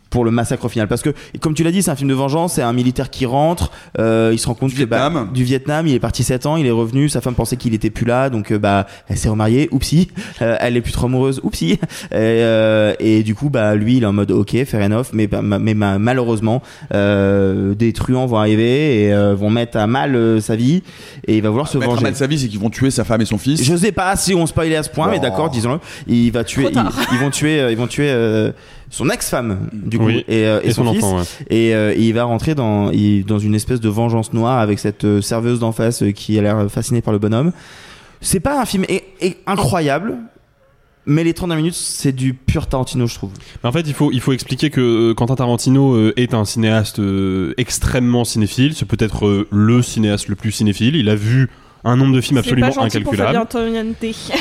[0.09, 2.54] Pour le massacre final, parce que comme tu l'as dit, c'est un film de vengeance.
[2.54, 5.30] C'est un militaire qui rentre, euh, il se rend compte que bah, Vietnam.
[5.34, 7.90] du Vietnam, il est parti 7 ans, il est revenu, sa femme pensait qu'il était
[7.90, 10.09] plus là, donc euh, bah elle s'est remariée, oupsie,
[10.42, 11.78] Euh, elle est plus trop amoureuse, oupsie, et,
[12.12, 15.42] euh, et du coup bah lui il est en mode ok, fair enough, mais bah,
[15.42, 16.62] ma- mais ma- malheureusement
[16.94, 20.82] euh, des truands vont arriver et euh, vont mettre à mal euh, sa vie
[21.26, 22.04] et il va vouloir se Mettre à venger.
[22.04, 23.62] mal sa vie, c'est qu'ils vont tuer sa femme et son fils.
[23.62, 25.78] Je sais pas si on spoilait à ce point, mais d'accord, disons-le.
[26.07, 26.82] Il va tuer, ils,
[27.12, 28.52] ils vont tuer, ils vont tuer euh,
[28.91, 30.24] son ex-femme du coup Oui.
[30.28, 31.05] et, euh, et Et son, son fils.
[31.05, 31.24] enfant, ouais.
[31.51, 34.78] Et, euh, et il va rentrer dans, il- dans une espèce de vengeance noire avec
[34.78, 37.53] cette euh, serveuse d'en face qui a l'air fascinée par le bonhomme.
[38.20, 38.84] C'est pas un film
[39.47, 40.16] incroyable,
[41.05, 43.30] mais les 30 minutes, c'est du pur Tarantino, je trouve.
[43.62, 47.01] En fait, il faut, il faut expliquer que Quentin Tarantino est un cinéaste
[47.59, 48.74] extrêmement cinéphile.
[48.74, 50.97] C'est peut-être le cinéaste le plus cinéphile.
[50.97, 51.49] Il a vu
[51.91, 53.39] un nombre de films absolument pas pour incalculable.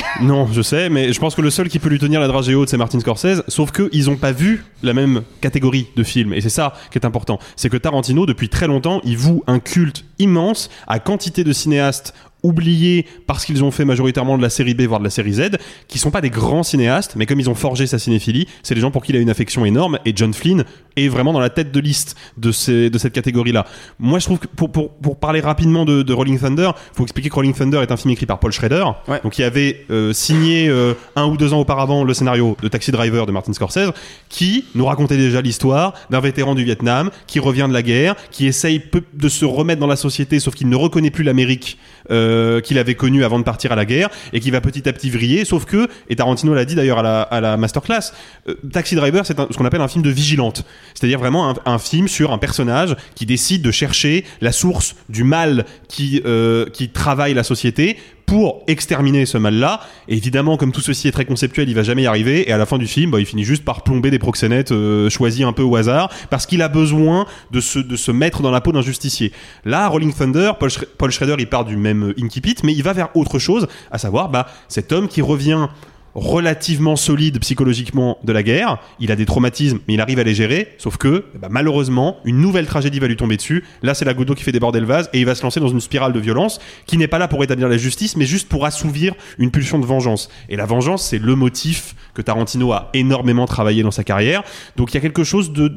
[0.22, 2.54] Non, je sais, mais je pense que le seul qui peut lui tenir la dragée
[2.54, 3.42] haute, c'est Martin Scorsese.
[3.48, 6.98] Sauf que ils ont pas vu la même catégorie de films, et c'est ça qui
[6.98, 7.38] est important.
[7.54, 12.14] C'est que Tarantino, depuis très longtemps, il voue un culte immense à quantité de cinéastes
[12.42, 15.50] oubliés parce qu'ils ont fait majoritairement de la série B voire de la série Z,
[15.88, 18.80] qui sont pas des grands cinéastes, mais comme ils ont forgé sa cinéphilie, c'est des
[18.80, 19.98] gens pour qui il a une affection énorme.
[20.04, 20.64] Et John Flynn
[20.96, 23.66] est vraiment dans la tête de liste de, ces, de cette catégorie-là.
[23.98, 27.28] Moi, je trouve que pour, pour, pour parler rapidement de, de Rolling Thunder, faut expliquer
[27.28, 29.20] que Rolling Thunder est un film écrit par Paul Schrader, Ouais.
[29.22, 32.90] donc il avait euh, signé euh, un ou deux ans auparavant le scénario de Taxi
[32.92, 33.92] Driver de Martin Scorsese,
[34.28, 38.46] qui nous racontait déjà l'histoire d'un vétéran du Vietnam qui revient de la guerre, qui
[38.46, 38.82] essaye
[39.14, 41.78] de se remettre dans la société, sauf qu'il ne reconnaît plus l'Amérique
[42.10, 42.26] euh,
[42.64, 45.10] qu'il avait connue avant de partir à la guerre, et qui va petit à petit
[45.10, 48.12] vriller, sauf que, et Tarantino l'a dit d'ailleurs à la, masterclass,
[48.48, 50.64] euh, Taxi Driver c'est ce qu'on appelle un film de vigilante,
[50.94, 55.24] c'est-à-dire vraiment un, un film sur un personnage qui décide de chercher la source du
[55.24, 57.96] mal qui, euh, qui travaille la société
[58.26, 59.80] pour exterminer ce mal-là.
[60.08, 62.48] Évidemment, comme tout ceci est très conceptuel, il va jamais y arriver.
[62.48, 65.08] Et à la fin du film, bah, il finit juste par plomber des proxénètes euh,
[65.08, 68.50] choisis un peu au hasard, parce qu'il a besoin de se, de se mettre dans
[68.50, 69.32] la peau d'un justicier.
[69.64, 73.16] Là, Rolling Thunder, Paul Schrader, il part du même euh, incipit, mais il va vers
[73.16, 75.68] autre chose, à savoir bah, cet homme qui revient
[76.16, 78.78] relativement solide psychologiquement de la guerre.
[78.98, 80.74] Il a des traumatismes, mais il arrive à les gérer.
[80.78, 83.64] Sauf que, ben, malheureusement, une nouvelle tragédie va lui tomber dessus.
[83.82, 85.60] Là, c'est la goutte d'eau qui fait déborder le vase et il va se lancer
[85.60, 88.48] dans une spirale de violence qui n'est pas là pour établir la justice, mais juste
[88.48, 90.30] pour assouvir une pulsion de vengeance.
[90.48, 94.42] Et la vengeance, c'est le motif que Tarantino a énormément travaillé dans sa carrière.
[94.76, 95.68] Donc il y a quelque chose de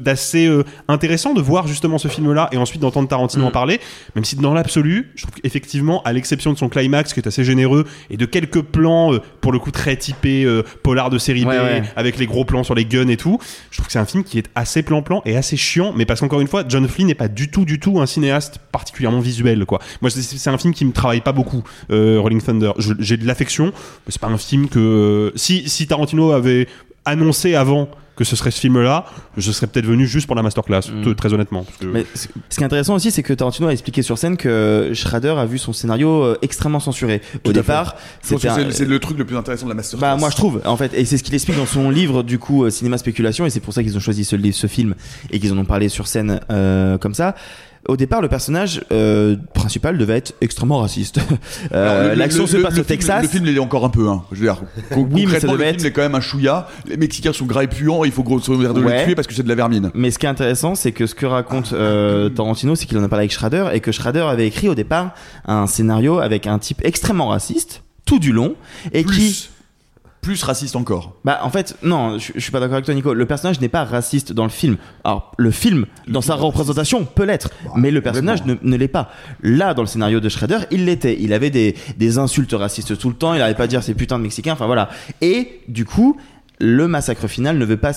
[0.00, 3.80] d'assez euh, intéressant de voir justement ce film-là et ensuite d'entendre Tarantino en parler,
[4.16, 7.44] même si dans l'absolu, je trouve qu'effectivement, à l'exception de son climax qui est assez
[7.44, 11.44] généreux et de quelques plans euh, pour le coup très typés euh, polar de série
[11.44, 11.82] Ouais, B ouais.
[11.96, 13.38] avec les gros plans sur les guns et tout,
[13.70, 16.20] je trouve que c'est un film qui est assez plan-plan et assez chiant, mais parce
[16.20, 19.64] qu'encore une fois, John Flynn n'est pas du tout, du tout un cinéaste particulièrement visuel,
[19.66, 19.80] quoi.
[20.00, 22.72] Moi, c'est- un film qui me travaille pas beaucoup, euh, Rolling Thunder.
[22.78, 26.66] J'ai de l'affection, mais c'est pas un film que euh, si si Tarantino avait
[27.04, 29.06] annoncé avant que ce serait ce film-là,
[29.38, 31.64] je serais peut-être venu juste pour la masterclass, t- très honnêtement.
[31.64, 34.36] parce que- Mais ce qui est intéressant aussi, c'est que Tarantino a expliqué sur scène
[34.36, 37.22] que Schrader a vu son scénario euh, extrêmement censuré.
[37.42, 37.96] Tout Au départ,
[38.66, 40.06] un- c'est- le truc le plus intéressant de la masterclass.
[40.06, 42.38] Bah moi je trouve en fait et c'est ce qu'il explique dans son livre du
[42.38, 44.94] coup euh, cinéma spéculation et c'est pour ça qu'ils ont choisi ce livre ce film
[45.30, 47.34] et qu'ils en ont parlé sur scène euh, comme ça.
[47.88, 51.18] Au départ, le personnage euh, principal devait être extrêmement raciste.
[51.74, 53.22] Euh, L'action se passe le au Texas.
[53.22, 54.08] Le film, il est encore un peu.
[54.08, 54.22] Hein.
[54.32, 56.20] Je veux dire, con- Oui, mais ça concrètement, le être- film est quand même un
[56.20, 56.68] chouïa.
[56.86, 58.04] Les Mexicains sont gras et puants.
[58.04, 59.04] Il faut grosso modo les Ouais.
[59.04, 59.90] tuer parce que c'est de la vermine.
[59.94, 63.02] Mais ce qui est intéressant, c'est que ce que raconte euh, Tarantino, c'est qu'il en
[63.04, 65.14] a parlé avec Schrader et que Schrader avait écrit au départ
[65.46, 68.54] un scénario avec un type extrêmement raciste tout du long
[68.92, 69.48] et qui
[70.22, 71.16] plus raciste encore.
[71.24, 73.12] Bah en fait non, je, je suis pas d'accord avec toi Nico.
[73.12, 74.76] Le personnage n'est pas raciste dans le film.
[75.04, 79.10] Alors le film dans sa représentation peut l'être, mais le personnage ne, ne l'est pas.
[79.42, 81.18] Là dans le scénario de Schrader, il l'était.
[81.20, 83.34] Il avait des, des insultes racistes tout le temps.
[83.34, 84.52] Il n'arrivait pas à dire ces putains de Mexicains.
[84.54, 84.88] Enfin voilà.
[85.20, 86.16] Et du coup.
[86.64, 87.92] Le massacre final ne veut pas,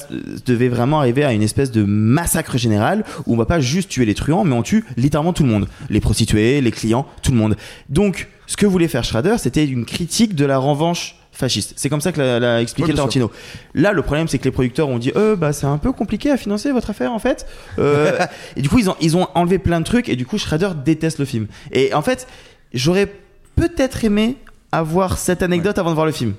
[0.48, 4.06] devait vraiment arriver à une espèce de massacre général où on va pas juste tuer
[4.06, 5.68] les truands, mais on tue littéralement tout le monde.
[5.92, 7.58] Les prostituées, les clients, tout le monde.
[7.90, 11.74] Donc, ce que voulait faire Schrader, c'était une critique de la revanche fasciste.
[11.76, 13.32] C'est comme ça que l'a, l'a expliqué bien Tarantino.
[13.74, 16.32] Là, le problème, c'est que les producteurs ont dit, euh, bah, c'est un peu compliqué
[16.32, 17.46] à financer votre affaire, en fait.
[17.78, 18.18] Euh,
[18.56, 20.72] et du coup, ils ont, ils ont enlevé plein de trucs, et du coup, Schrader
[20.84, 21.48] déteste le film.
[21.72, 22.28] Et en fait,
[22.74, 23.12] j'aurais
[23.56, 24.38] peut-être aimé
[24.72, 26.34] avoir cette anecdote avant de voir le film.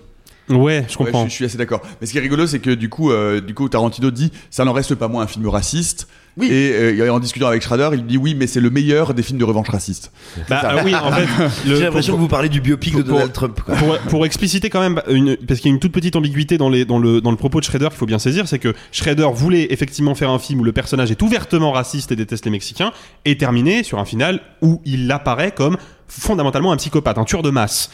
[0.49, 1.25] Ouais, je comprends.
[1.25, 1.83] je, je suis assez d'accord.
[2.01, 4.65] Mais ce qui est rigolo, c'est que du coup, euh, du coup, Tarantino dit, ça
[4.65, 6.07] n'en reste pas moins un film raciste.
[6.39, 6.49] Oui.
[6.53, 6.71] Et
[7.01, 9.45] euh, en discutant avec Schrader, il dit oui, mais c'est le meilleur des films de
[9.45, 10.13] revanche raciste.
[10.51, 11.27] Bah euh, oui, en fait,
[11.67, 13.59] J'ai l'impression que vous parlez du biopic de pour- Donald Trump.
[13.65, 13.75] quoi.
[13.75, 16.69] pour, pour expliciter quand même une, parce qu'il y a une toute petite ambiguïté dans
[16.69, 19.29] les dans le dans le propos de Schrader qu'il faut bien saisir, c'est que Schrader
[19.33, 22.93] voulait effectivement faire un film où le personnage est ouvertement raciste et déteste les Mexicains
[23.25, 27.51] et terminer sur un final où il apparaît comme fondamentalement un psychopathe, un tueur de
[27.51, 27.91] masse.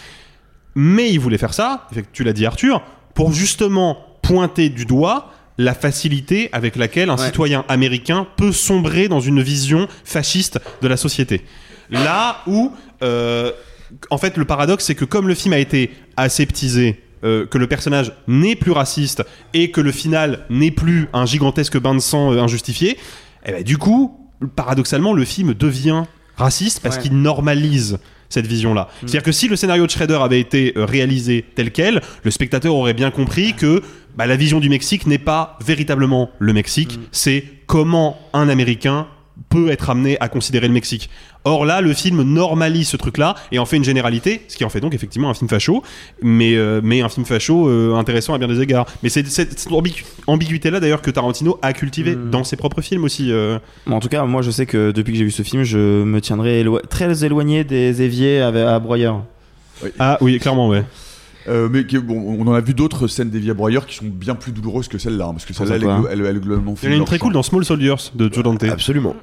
[0.75, 2.83] Mais il voulait faire ça, tu l'as dit Arthur,
[3.15, 7.27] pour justement pointer du doigt la facilité avec laquelle un Ouais.
[7.27, 11.45] citoyen américain peut sombrer dans une vision fasciste de la société.
[11.91, 13.53] Là où, euh,
[14.11, 17.67] en fait, le paradoxe, c'est que comme le film a été aseptisé, euh, que le
[17.67, 22.33] personnage n'est plus raciste et que le final n'est plus un gigantesque bain de sang
[22.33, 22.97] euh, injustifié,
[23.45, 26.05] eh ben, du coup, paradoxalement, le film devient
[26.37, 27.03] raciste parce Ouais.
[27.03, 27.99] qu'il normalise
[28.33, 28.89] cette vision-là.
[29.01, 32.75] C'est-à-dire que si le scénario de Schrader avait été euh, réalisé tel quel, le spectateur
[32.75, 33.83] aurait bien compris que
[34.17, 39.07] bah, la vision du Mexique n'est pas véritablement le Mexique, c'est comment un Américain
[39.49, 41.09] peut être amené à considérer le Mexique.
[41.45, 44.69] Or là, le film normalise ce truc-là et en fait une généralité, ce qui en
[44.69, 45.83] fait donc effectivement un film facho,
[46.23, 48.87] mais, euh, mais un film facho euh, intéressant à bien des égards.
[49.03, 53.03] Mais c'est cette, cette ambigu- ambiguïté-là d'ailleurs que Tarantino a cultivé dans ses propres films
[53.05, 53.33] aussi.
[53.33, 53.59] euh.
[53.87, 55.79] Bon, en tout cas, moi, je sais que depuis que j'ai vu ce film, je
[56.05, 59.25] me tiendrai élo- très éloigné des éviers à, à broyeur.
[59.99, 60.85] Ah oui, clairement, ouais.
[61.49, 64.53] Euh, mais bon, on en a vu d'autres scènes des broyeurs qui sont bien plus
[64.53, 66.93] douloureuses que celle-là, hein, parce que celle-là, elle, glo- elle, elle est globalement Il y
[66.93, 68.63] en a une très cool dans Small Soldiers de Joe Dante.
[68.65, 69.17] Absolument.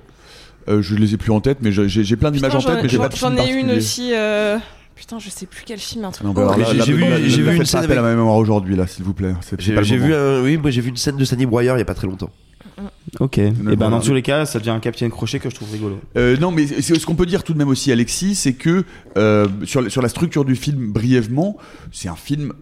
[0.68, 2.98] Euh, je les ai plus en tête, mais j'ai- plein d'images en tête, mais j'ai
[2.98, 4.12] j'en- pas J'en ai une aussi.
[4.14, 4.58] euh,
[4.96, 6.28] Putain, je sais plus quel film, un truc.
[6.28, 8.76] Bah, J'ai vu- là, j'ai là, vu une scène appel à avec- ma mémoire aujourd'hui,
[8.76, 9.34] là, s'il vous plaît.
[9.58, 10.14] J'ai vu,
[10.44, 12.30] oui, moi j'ai vu une scène de Stanley Broyer il y a pas très longtemps.
[13.20, 13.38] Ok.
[13.40, 13.90] Et ben, voilà.
[13.90, 16.00] dans tous les cas, ça devient un Capitaine Crochet que je trouve rigolo.
[16.18, 18.84] Euh, non, mais ce qu'on peut dire tout de même aussi, Alexis, c'est que
[19.18, 21.58] euh, sur, sur la structure du film, brièvement,
[21.92, 22.54] c'est un film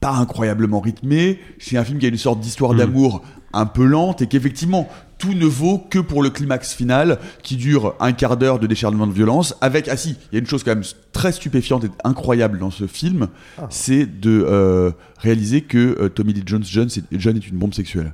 [0.00, 1.40] pas incroyablement rythmé.
[1.58, 2.78] C'est un film qui a une sorte d'histoire Mm.
[2.78, 4.88] d'amour un peu lente et qu'effectivement,
[5.18, 9.06] tout ne vaut que pour le climax final qui dure un quart d'heure de décharnement
[9.06, 9.54] de violence.
[9.62, 12.70] Avec, ah si, il y a une chose quand même très stupéfiante et incroyable dans
[12.70, 13.28] ce film,
[13.70, 17.72] c'est de euh, réaliser que euh, Tommy Lee Jones John, c'est- John est une bombe
[17.72, 18.12] sexuelle.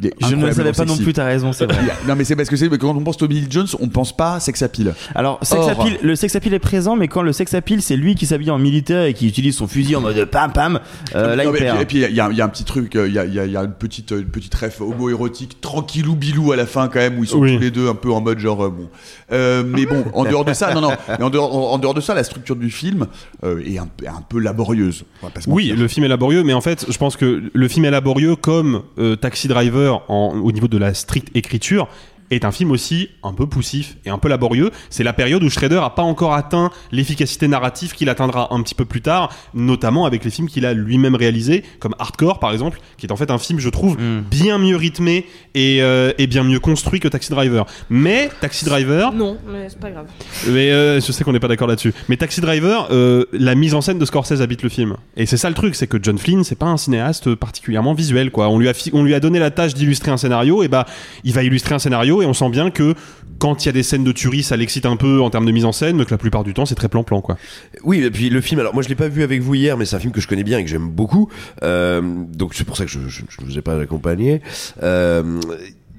[0.00, 1.78] Il est Je ne le savais pas non plus, t'as raison, c'est vrai.
[2.06, 4.40] non, mais c'est parce que c'est quand on pense Tommy Lee Jones, on pense pas
[4.40, 4.94] sex appeal.
[5.14, 7.96] Alors, sex Or- appeal- le sex appeal est présent, mais quand le sex appeal, c'est
[7.96, 10.80] lui qui s'habille en militaire et qui utilise son fusil en mode pam pam,
[11.14, 11.80] euh, là Non, il perd.
[11.80, 13.24] Et puis il y, a- il y a un petit truc, euh, il y a,
[13.24, 16.56] il y a- il y a une petite, une petite ref homo-érotique, tranquillou bilou à
[16.56, 17.54] la fin quand même, où ils sont Oui.
[17.56, 18.88] tous les deux un peu en mode genre euh, bon.
[19.32, 21.94] Euh, mais bon, en dehors de ça, non, non, mais en dehors, en, en dehors
[21.94, 23.06] de ça, la structure du film
[23.44, 25.04] euh, est un, peu- un peu laborieuse.
[25.46, 28.36] Oui, le film est laborieux, mais en fait, je pense que le film est laborieux
[28.36, 29.75] comme euh, Taxi Driver
[30.08, 31.88] au niveau de la stricte écriture
[32.30, 34.70] est un film aussi un peu poussif et un peu laborieux.
[34.90, 38.74] C'est la période où Schrader a pas encore atteint l'efficacité narrative qu'il atteindra un petit
[38.74, 42.80] peu plus tard, notamment avec les films qu'il a lui-même réalisés, comme Hardcore par exemple,
[42.98, 43.96] qui est en fait un film, je trouve,
[44.30, 47.66] bien mieux rythmé et, euh, et bien mieux construit que Taxi Driver.
[47.90, 50.06] Mais Taxi Driver, Non, mais c'est pas grave.
[50.48, 51.92] mais euh, je sais qu'on n'est pas d'accord là-dessus.
[52.08, 54.96] Mais Taxi Driver, euh, la mise en scène de Scorsese habite le film.
[55.16, 58.30] Et c'est ça le truc, c'est que John Flynn, c'est pas un cinéaste particulièrement visuel,
[58.30, 58.48] quoi.
[58.48, 60.86] On lui a, fi- on lui a donné la tâche d'illustrer un scénario, et bah,
[61.24, 62.94] il va illustrer un scénario, et on sent bien que
[63.38, 65.52] quand il y a des scènes de tuerie, ça l'excite un peu en termes de
[65.52, 67.36] mise en scène, mais que la plupart du temps, c'est très plan-plan, quoi.
[67.84, 69.84] Oui, et puis le film, alors moi je l'ai pas vu avec vous hier, mais
[69.84, 71.30] c'est un film que je connais bien et que j'aime beaucoup.
[71.62, 72.00] Euh,
[72.32, 74.40] donc c'est pour ça que je, je, je vous ai pas accompagné.
[74.82, 75.40] Euh,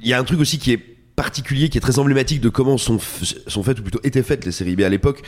[0.01, 0.81] Il y a un truc aussi qui est
[1.15, 2.99] particulier, qui est très emblématique de comment sont,
[3.47, 5.21] sont faites, ou plutôt étaient faites les séries B à l'époque,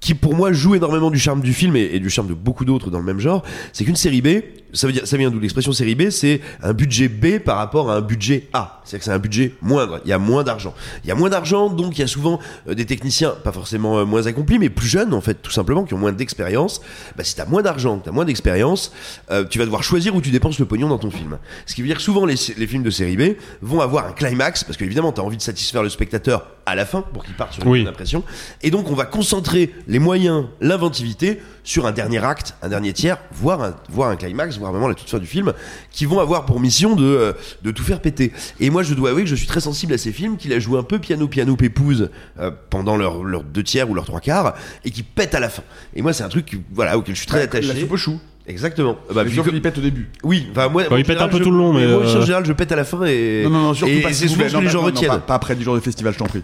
[0.00, 2.90] qui pour moi joue énormément du charme du film et, du charme de beaucoup d'autres
[2.90, 3.42] dans le même genre,
[3.72, 4.42] c'est qu'une série B,
[4.72, 7.90] ça veut dire, ça vient d'où l'expression série B, c'est un budget B par rapport
[7.90, 8.80] à un budget A.
[8.84, 10.74] C'est-à-dire que c'est un budget moindre, il y a moins d'argent.
[11.04, 13.98] Il y a moins d'argent, donc il y a souvent euh, des techniciens, pas forcément
[13.98, 16.80] euh, moins accomplis, mais plus jeunes en fait, tout simplement, qui ont moins d'expérience.
[17.16, 18.92] Bah, si t'as moins d'argent, t'as moins d'expérience,
[19.30, 21.38] euh, tu vas devoir choisir où tu dépenses le pognon dans ton film.
[21.66, 24.12] Ce qui veut dire que souvent les, les films de série B vont avoir un
[24.12, 27.52] climax, parce qu'évidemment t'as envie de satisfaire le spectateur à la fin pour qu'il parte
[27.54, 27.78] sur une Oui.
[27.80, 28.24] bonne impression.
[28.62, 33.18] Et donc on va concentrer les moyens, l'inventivité sur un dernier acte, un dernier tiers,
[33.32, 35.52] voire un, voire un climax, voire vraiment la toute fin du film,
[35.90, 38.32] qui vont avoir pour mission de, euh, de tout faire péter.
[38.60, 40.58] Et moi je dois avouer que je suis très sensible à ces films, qu'il a
[40.58, 44.20] joué un peu piano piano pépouze euh, pendant leurs leur deux tiers ou leurs trois
[44.20, 44.54] quarts,
[44.84, 45.62] et qui pètent à la fin.
[45.94, 47.78] Et moi c'est un truc voilà, auquel je suis très La attaché.
[47.80, 48.18] soupe au chou.
[48.46, 48.96] Exactement.
[49.08, 50.08] Bah, C'est puis sûr que- qu'il pète au début.
[50.24, 50.82] oui, enfin moi.
[50.90, 52.20] Bah, il en pète un général, peu je- tout le long, mais, moi en euh,
[52.22, 53.42] général, je pète à la fin et.
[53.44, 54.86] Non, non, non, surtout et, pas et c'est souvent ce que les gens non, non,
[54.86, 55.10] retiennent.
[55.10, 56.42] pas, pas après du jour de festival, je t'en prie.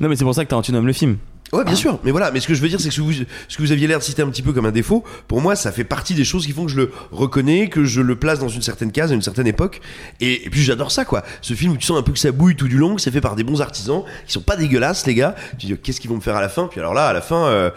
[0.00, 1.18] Non, mais c'est pour ça que Tarantino aime le film.
[1.52, 1.98] Ouais, bien sûr.
[2.04, 2.30] Mais voilà.
[2.30, 3.86] Mais ce que je veux dire, c'est que ce que vous, ce que vous aviez
[3.86, 6.24] l'air de citer un petit peu comme un défaut, pour moi, ça fait partie des
[6.24, 9.12] choses qui font que je le reconnais, que je le place dans une certaine case,
[9.12, 9.80] à une certaine époque.
[10.20, 11.24] Et, et puis j'adore ça, quoi.
[11.40, 13.10] Ce film où tu sens un peu que ça bouille tout du long, que c'est
[13.10, 15.34] fait par des bons artisans, qui sont pas dégueulasses, les gars.
[15.58, 16.66] Tu dis, qu'est-ce qu'ils vont me faire à la fin?
[16.66, 17.70] Puis alors là, à la fin, euh,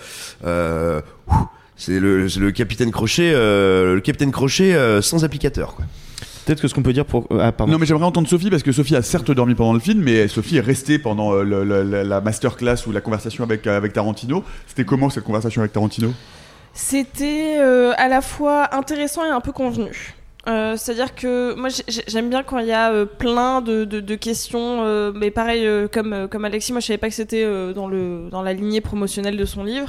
[0.45, 1.01] euh,
[1.81, 5.85] c'est le, capitaine Crochet, euh, le capitaine Crochet euh, sans applicateur, quoi.
[6.51, 7.27] Peut-être que ce qu'on peut dire pour.
[7.39, 7.71] Ah, pardon.
[7.71, 10.27] Non, mais j'aimerais entendre Sophie parce que Sophie a certes dormi pendant le film, mais
[10.27, 13.77] Sophie est restée pendant euh, le- le- la- la masterclass ou la conversation avec, euh,
[13.77, 14.43] avec Tarantino.
[14.67, 16.11] C'était comment cette conversation avec Tarantino?
[16.73, 20.13] C'était euh, à la fois intéressant et un peu convenu.
[20.49, 23.85] Euh, C'est-à-dire que moi j'ai- j'ai- j'aime bien quand il y a euh, plein de,
[23.85, 27.07] de- de questions, euh, mais pareil euh, comme, euh, comme Alexis, moi je savais pas
[27.07, 29.87] que c'était euh, dans, le, dans la lignée promotionnelle de son livre.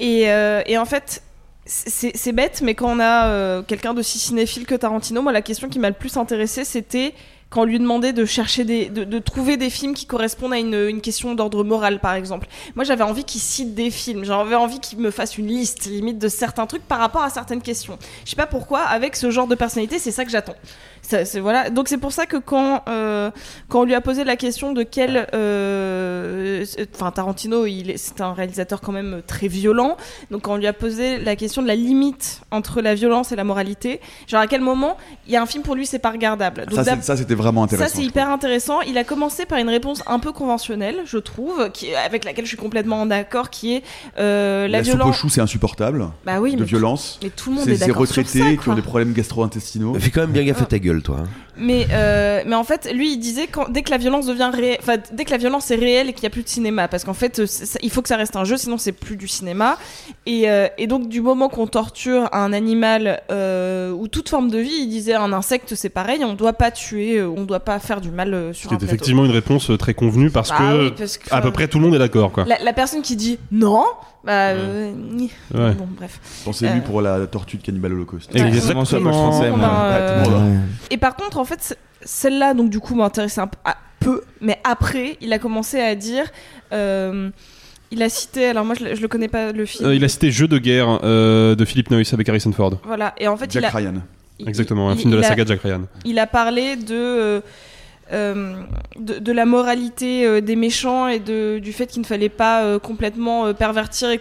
[0.00, 1.22] Et, euh, et en fait,
[1.68, 5.68] c'est bête, mais quand on a euh, quelqu'un d'aussi cinéphile que Tarantino, moi la question
[5.68, 7.14] qui m'a le plus intéressé c'était
[7.50, 10.58] quand on lui demandait de chercher des, de, de trouver des films qui correspondent à
[10.58, 12.46] une, une question d'ordre moral, par exemple.
[12.74, 14.24] Moi, j'avais envie qu'il cite des films.
[14.24, 17.62] J'avais envie qu'il me fasse une liste, limite, de certains trucs par rapport à certaines
[17.62, 17.98] questions.
[18.24, 20.56] Je sais pas pourquoi, avec ce genre de personnalité, c'est ça que j'attends.
[21.08, 21.70] Ça, c'est- voilà.
[21.70, 23.30] Donc, c'est pour ça que quand, euh,
[23.68, 25.26] quand on lui a posé la question de quel.
[25.34, 29.96] euh, Enfin, Tarantino, il est- c'est un réalisateur quand même très violent.
[30.30, 33.36] Donc, quand on lui a posé la question de la limite entre la violence et
[33.36, 34.96] la moralité, genre à quel moment
[35.26, 36.66] il y a un film pour lui, c'est pas regardable.
[36.66, 37.88] Donc, Ça, c'était vraiment intéressant.
[37.90, 38.80] ça, c'est hyper intéressant.
[38.82, 42.48] Il a commencé par une réponse un peu conventionnelle, je trouve, qui, avec laquelle je
[42.50, 43.82] suis complètement en accord, qui est
[44.18, 45.16] euh, la, La soupe au violence.
[45.16, 46.06] chou, c'est insupportable.
[46.26, 47.18] Bah oui, de mais- violence.
[47.22, 49.12] mais tout le monde C'est est ces d'accord sur retraités ça, qui ont des problèmes
[49.12, 49.94] gastro-intestinaux.
[49.98, 51.16] Fais quand même bien gaffe à ta gueule, toi.
[51.20, 51.28] hein.
[51.60, 54.78] Mais, euh, mais en fait, lui, il disait quand, dès que la violence devient réelle,
[54.80, 57.02] enfin, dès que la violence est réelle et qu'il n'y a plus de cinéma, parce
[57.04, 59.16] qu'en fait, euh, c'est- ça- il faut que ça reste un jeu, sinon c'est plus
[59.16, 59.76] du cinéma.
[60.26, 64.58] Et, euh, et donc, du moment qu'on torture un animal euh, ou toute forme de
[64.58, 68.00] vie, il disait un insecte, c'est pareil, on doit pas tuer, on doit pas faire
[68.00, 68.94] du mal euh, sur C'est un plateau.
[68.94, 71.78] effectivement une réponse très convenue parce, Bah que, oui, parce que, à peu près tout
[71.80, 72.44] le monde est d'accord, quoi.
[72.44, 73.84] La, la personne qui dit non,
[74.24, 75.72] bah, euh, ni- Ouais.
[75.72, 76.20] bon, bref.
[76.44, 78.30] Pensez-lui Euh, pour la tortue de Cannibal Holocaust.
[78.34, 78.80] Exactement.
[78.84, 79.58] coach français, moi.
[79.58, 80.60] Ben, le monde, hein.
[80.90, 83.50] Et par contre, en fait, celle-là, donc du coup, m'intéressait un
[84.00, 86.24] peu, mais après, il a commencé à dire.
[86.72, 87.30] euh,
[87.90, 89.88] il a cité, alors moi je, le- je le connais pas le film.
[89.88, 92.74] Euh, il a cité Jeu de guerre euh, de Philip Noyce avec Harrison Ford.
[92.84, 93.70] Voilà, et en fait, Jack il a.
[93.70, 93.94] Ryan.
[94.38, 95.82] il- Exactement, un il- film de la a- saga Jack Ryan.
[96.04, 97.40] Il a parlé de.
[98.12, 98.52] euh,
[98.98, 102.62] de, de la moralité euh, des méchants et de, du fait qu'il ne fallait pas
[102.62, 104.20] euh, complètement euh, pervertir et-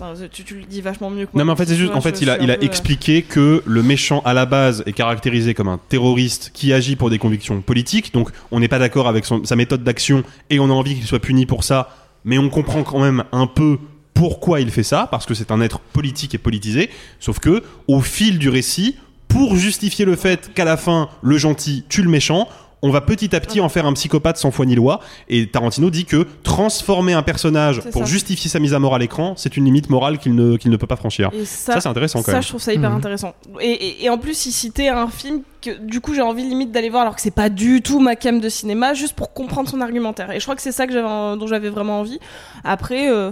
[0.00, 1.40] Enfin, tu, tu le dis vachement mieux que moi.
[1.42, 2.56] Non mais en fait c'est juste en fait je il a suis il un a
[2.56, 6.72] peu, euh, expliqué que le méchant à la base est caractérisé comme un terroriste qui
[6.72, 10.22] agit pour des convictions politiques donc on n'est pas d'accord avec son- sa méthode d'action
[10.48, 11.90] et on a envie qu'il soit puni pour ça
[12.24, 13.78] mais on comprend quand même un peu
[14.14, 18.00] pourquoi il fait ça parce que c'est un être politique et politisé sauf que au
[18.00, 18.96] fil du récit
[19.28, 22.48] pour justifier le fait qu'à la fin le gentil tue le méchant
[22.82, 25.90] on va petit à petit en faire un psychopathe sans foi ni loi et Tarantino
[25.90, 28.10] dit que transformer un personnage pour ça.
[28.10, 30.76] justifier sa mise à mort à l'écran c'est une limite morale qu'il ne, qu'il ne
[30.76, 32.42] peut pas franchir Et ça, c'est intéressant quand ça, même.
[32.42, 32.96] je trouve ça hyper Mhm.
[32.96, 33.34] intéressant.
[33.60, 36.72] Et, et- et en plus, il citait un film que du coup j'ai envie limite
[36.72, 39.68] d'aller voir alors que c'est pas du tout ma cam de cinéma, juste pour comprendre
[39.68, 40.30] son argumentaire.
[40.30, 41.06] Et je crois que c'est ça que j'avais,
[41.38, 42.18] dont j'avais vraiment envie.
[42.64, 43.10] Après.
[43.10, 43.30] euh,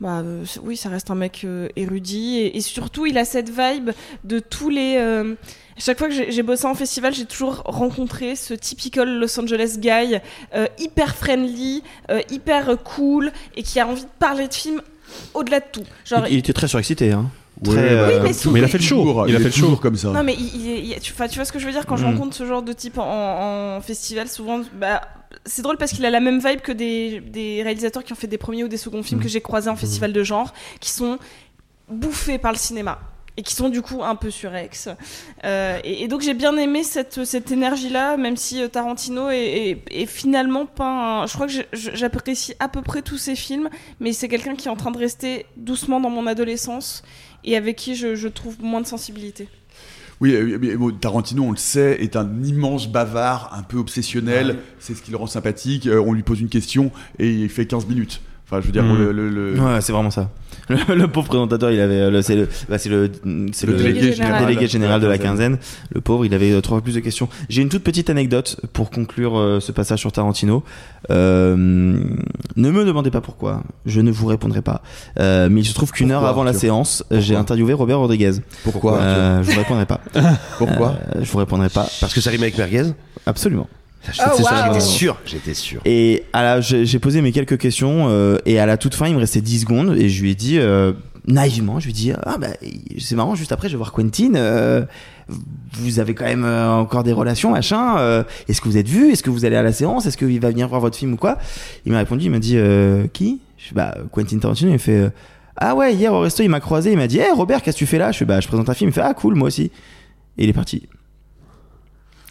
[0.00, 3.48] bah, euh, oui, ça reste un mec euh, érudit et, et surtout il a cette
[3.50, 3.90] vibe
[4.22, 4.96] de tous les.
[5.78, 10.18] Chaque fois que j'ai bossé en festival, j'ai toujours rencontré ce typical Los Angeles guy,
[10.54, 14.82] euh, hyper friendly, euh, hyper cool et qui a envie de parler de films
[15.34, 15.84] au-delà de tout.
[16.04, 17.12] Genre, il, il était très surexcité.
[17.12, 17.30] Hein.
[17.64, 18.96] Très, euh, mais sous- mais il a fait le show.
[18.98, 19.74] toujours, Il a fait le show.
[19.76, 20.08] comme ça.
[20.08, 21.86] Non mais il, il- il- tu, enfin, tu vois ce que je veux dire?
[21.86, 22.10] Quand je Mm.
[22.12, 25.00] rencontre ce genre de type en, en festival souvent bah,
[25.44, 28.28] c'est drôle parce qu'il a la même vibe que des, des réalisateurs qui ont fait
[28.28, 29.22] des premiers ou des seconds films Mm.
[29.24, 31.18] que j'ai croisés en festival de genre qui sont
[31.88, 33.00] bouffés par le cinéma
[33.38, 34.88] et qui sont du coup un peu surex.
[35.44, 39.38] Euh, et, et donc j'ai bien aimé cette, cette énergie-là, même si euh, Tarantino est,
[39.38, 41.26] est- est finalement pas un...
[41.26, 43.68] Je crois que j'apprécie à peu près tous ses films,
[44.00, 47.04] mais c'est quelqu'un qui est en train de rester doucement dans mon adolescence
[47.44, 49.48] et avec qui je, je trouve moins de sensibilité.
[50.20, 54.58] Oui, euh, Tarantino, on le sait, est un immense bavard, un peu obsessionnel.
[54.80, 55.88] C'est ce qui le rend sympathique.
[55.88, 58.20] On lui pose une question et il fait 15 minutes.
[58.50, 58.96] Enfin, je veux dire, Mm.
[58.98, 60.30] le, le- le- Ouais, c'est vraiment ça.
[60.70, 63.10] Le, le pauvre présentateur, il avait, euh, le- c'est le, bah, c'est le,
[63.52, 64.44] c'est Le délégué général.
[64.46, 65.56] délégué général de la quinzaine.
[65.94, 67.28] Le pauvre, il avait euh, trois fois plus de questions.
[67.48, 70.62] J'ai une toute petite anecdote pour conclure euh, ce passage sur Tarantino.
[71.10, 74.82] Euh, ne me demandez pas pourquoi, je ne vous répondrai pas.
[75.18, 78.32] Euh, mais il se trouve qu'une heure avant la séance, j'ai interviewé Robert Rodriguez.
[78.64, 80.00] Pourquoi Euh, Je vous répondrai pas.
[80.58, 81.88] Pourquoi Je vous répondrai pas.
[82.00, 82.92] Parce que ça rime avec merguez?
[83.24, 83.68] Absolument.
[84.06, 84.46] Oh, wow.
[84.66, 85.80] j'étais sûr, j'étais sûr.
[85.84, 89.14] Et à la, j'ai posé mes quelques questions euh, et à la toute fin, il
[89.14, 90.92] me restait 10 secondes et je lui ai dit euh,
[91.26, 92.48] naïvement, je lui ai dit ah bah
[92.98, 94.34] c'est marrant, juste après je vais voir Quentin.
[94.34, 94.84] euh,
[95.72, 98.24] vous avez quand même encore des relations, machin.
[98.48, 100.48] Est-ce que vous êtes vu Est-ce que vous allez à la séance Est-ce qu'il va
[100.50, 101.36] venir voir votre film ou quoi?
[101.84, 102.56] Il m'a répondu, il m'a dit
[103.12, 103.40] qui?
[103.58, 104.72] Je suis bah Quentin Tarantino.
[104.72, 105.12] Il fait
[105.56, 107.80] ah ouais hier au resto il m'a croisé, il m'a dit hey Robert qu'est-ce que
[107.80, 108.10] tu fais là?
[108.12, 108.88] Je fais bah je présente un film.
[108.88, 109.70] Il fait ah cool moi aussi.
[110.38, 110.88] Et il est parti.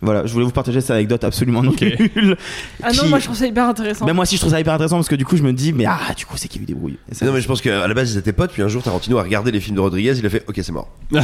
[0.01, 2.37] Voilà, je voulais vous partager cette anecdote absolument nulle.
[2.83, 4.05] Ah non, qui- moi je trouve ça hyper intéressant.
[4.05, 5.73] ben moi aussi je trouve ça hyper intéressant parce que du coup je me dis
[5.73, 6.97] mais ah du coup c'est qu'il y a eu des brouilles.
[7.11, 8.83] Et ça- Non mais je pense qu'à la base ils étaient potes, puis un jour
[8.83, 10.89] Tarantino a regardé les films de Rodriguez, il a fait ok c'est mort.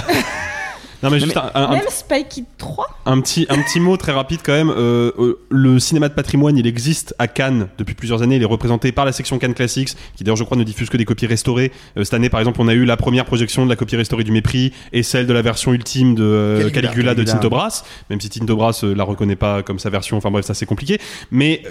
[1.04, 3.97] Non mais juste un, un- un- Même Spy Kid 3 un petit, un petit mot
[3.97, 4.70] très rapide quand même.
[4.70, 8.38] Euh, euh, le cinéma de patrimoine, il existe à Cannes depuis plusieurs années.
[8.38, 10.95] Il est représenté par la section Cannes Classics, qui d'ailleurs je crois ne diffuse que
[10.97, 11.72] des copies restaurées.
[11.97, 14.24] Euh, cette année par exemple, on a eu la première projection de la copie restaurée
[14.24, 16.82] du Mépris et celle de la version ultime de euh, Caligula.
[16.89, 17.24] Caligula, de.
[17.24, 17.84] Tinto Brass.
[18.10, 20.16] Même si Tinto Brass euh, la reconnaît pas comme sa version.
[20.18, 20.99] Enfin bref, ça c'est compliqué.
[21.32, 21.64] Mais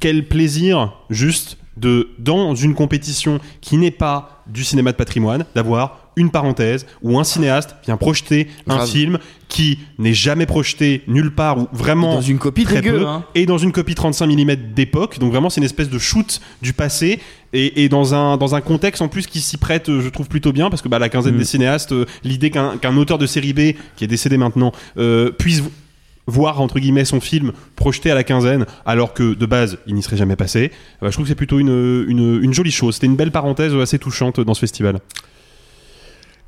[0.00, 6.03] quel plaisir juste de dans une compétition qui n'est pas du cinéma de patrimoine d'avoir
[6.16, 11.58] une parenthèse où un cinéaste vient projeter un film qui n'est jamais projeté nulle part
[11.58, 13.24] ou vraiment Dans une copie très dégueu, peu hein.
[13.34, 16.72] et dans une copie 35 mm d'époque donc vraiment c'est une espèce de shoot du
[16.72, 17.20] passé
[17.52, 20.28] et, et dans un dans un contexte en plus qui s'y prête euh, je trouve
[20.28, 21.38] plutôt bien parce que bah, la quinzaine Mm.
[21.38, 25.62] des cinéastes euh, l'idée qu'un auteur de série B qui est décédé maintenant euh, puisse
[26.26, 30.02] voir entre guillemets son film projeté à la quinzaine alors que de base il n'y
[30.02, 30.70] serait jamais passé
[31.02, 33.74] euh, je trouve que c'est plutôt une, une, une jolie chose c'était une belle parenthèse
[33.74, 35.00] assez touchante dans ce festival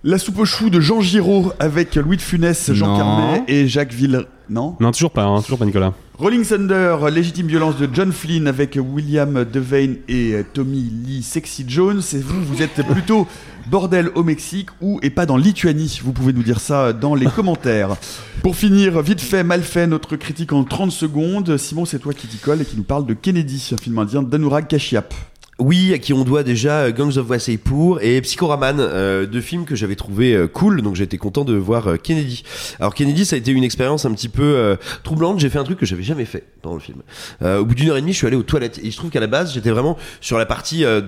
[0.08, 2.96] La soupe aux choux de Jean Giraud avec Louis de Funès, Jean Non.
[2.96, 4.26] Carmet et Jacques Ville.
[4.48, 8.46] Non non toujours pas hein, toujours pas Nicolas Rolling Thunder, Légitime violence de John Flynn
[8.46, 12.02] avec William Devane et euh, Tommy Lee Sexy Jones.
[12.12, 13.26] Et vous, vous êtes plutôt
[13.68, 15.98] bordel au Mexique ou et pas dans Lituanie.
[16.04, 17.96] Vous pouvez nous dire ça dans les commentaires.
[18.44, 21.56] Pour finir, vite fait, mal fait, notre critique en 30 secondes.
[21.56, 24.22] Simon, c'est toi qui t'y colle et qui nous parle de Kennedy, un film indien
[24.22, 25.12] d'Anurag Kashyap.
[25.58, 29.64] Oui, à qui on doit déjà euh, Gangs of Wasseypur et Psychoraman, euh, deux films
[29.64, 32.42] que j'avais trouvé euh, cool, donc j'étais content de voir euh, Kennedy.
[32.78, 35.40] Alors Kennedy, ça a été une expérience un petit peu euh, troublante.
[35.40, 36.98] J'ai fait un truc que j'avais jamais fait dans le film.
[37.40, 39.08] Euh, au bout d'une heure et demie, je suis allé aux toilettes et je trouve
[39.08, 41.00] qu'à la base, j'étais vraiment sur la partie euh,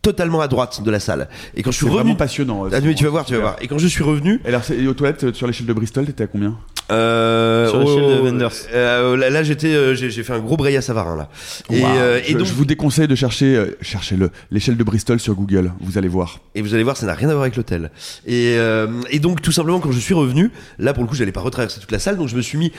[0.00, 1.28] totalement à droite de la salle.
[1.54, 2.64] Et quand je suis C'est revenu, vraiment passionnant.
[2.72, 3.56] ah, mais tu vas voir, tu vas voir.
[3.60, 6.24] Et quand je suis revenu, Et alors, et aux toilettes, sur l'échelle de Bristol, t'étais
[6.24, 6.56] à combien?
[6.90, 8.50] Euh, Sur l'échelle de oh, Wenders.
[8.72, 11.28] euh, là, là, j'étais, euh, j'ai fait un gros Bray à Savarin là.
[11.70, 15.34] Et, euh, je, donc, je vous déconseille de chercher, euh, cherchez-le, l'échelle de Bristol sur
[15.34, 15.72] Google.
[15.80, 16.40] Vous allez voir.
[16.54, 17.90] Et vous allez voir, ça n'a rien à voir avec l'hôtel.
[18.26, 21.32] Et, euh, et donc, tout simplement, quand je suis revenu, là, pour le coup, j'allais
[21.32, 22.72] pas retraverser toute la salle, donc je me suis mis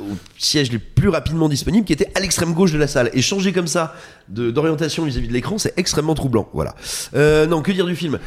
[0.00, 3.10] aux sièges les plus rapidement disponibles, qui était à l'extrême gauche de la salle.
[3.12, 3.94] Et changer comme ça
[4.28, 6.48] d'orientation vis-à-vis de l'écran, c'est extrêmement troublant.
[6.54, 6.74] Voilà.
[7.14, 8.18] Euh, non, que dire du film?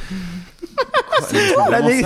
[1.70, 2.04] L'année-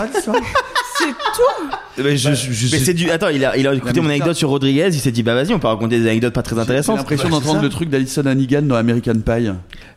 [0.98, 1.78] C'est tout.
[1.98, 3.10] Je- je- je mais c'est du.
[3.10, 4.88] Attends, il a, il a écouté mon anecdote sur Rodriguez.
[4.92, 6.98] Il s'est dit, bah vas-y, on peut raconter des anecdotes pas très J'ai intéressantes.
[6.98, 9.50] l'impression Bah, c'est d'entendre le truc d'Alison Hannigan dans American Pie.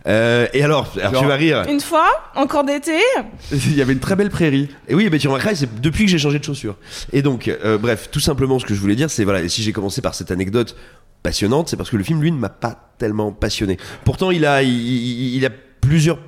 [0.06, 1.64] Euh, et alors, alors Genre- tu vas rire.
[1.68, 2.06] Une fois,
[2.36, 2.98] encore d'été,
[3.52, 4.68] Il y avait une très belle prairie.
[4.88, 6.76] Et oui, mais tu remarqueras, c'est depuis que j'ai changé de chaussures.
[7.12, 9.62] Et donc, euh, bref, tout simplement, ce que je voulais dire, c'est voilà, et si
[9.64, 10.76] j'ai commencé par cette anecdote
[11.24, 13.76] passionnante, c'est parce que le film, lui, ne m'a pas tellement passionné.
[14.04, 15.50] Pourtant, il a, il, il- il a
[15.80, 16.18] plusieurs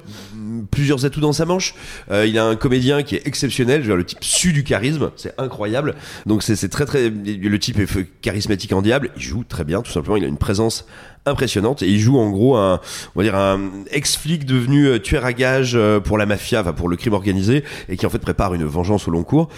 [0.70, 1.74] plusieurs atouts dans sa manche.
[2.10, 3.82] Euh, il a un comédien qui est exceptionnel.
[3.82, 5.94] Je veux le type su du charisme, c'est incroyable.
[6.26, 7.10] Donc c'est très très.
[7.10, 9.10] Le type est charismatique en diable.
[9.16, 10.16] Il joue très bien, tout simplement.
[10.16, 10.86] Il a une présence
[11.26, 11.82] impressionnante.
[11.82, 12.80] Et il joue en gros un
[13.14, 13.60] on va dire un
[13.90, 17.64] ex-flic devenu euh, tueur à gages euh, pour la mafia enfin pour le crime organisé
[17.88, 19.48] et qui en fait prépare une vengeance au long cours.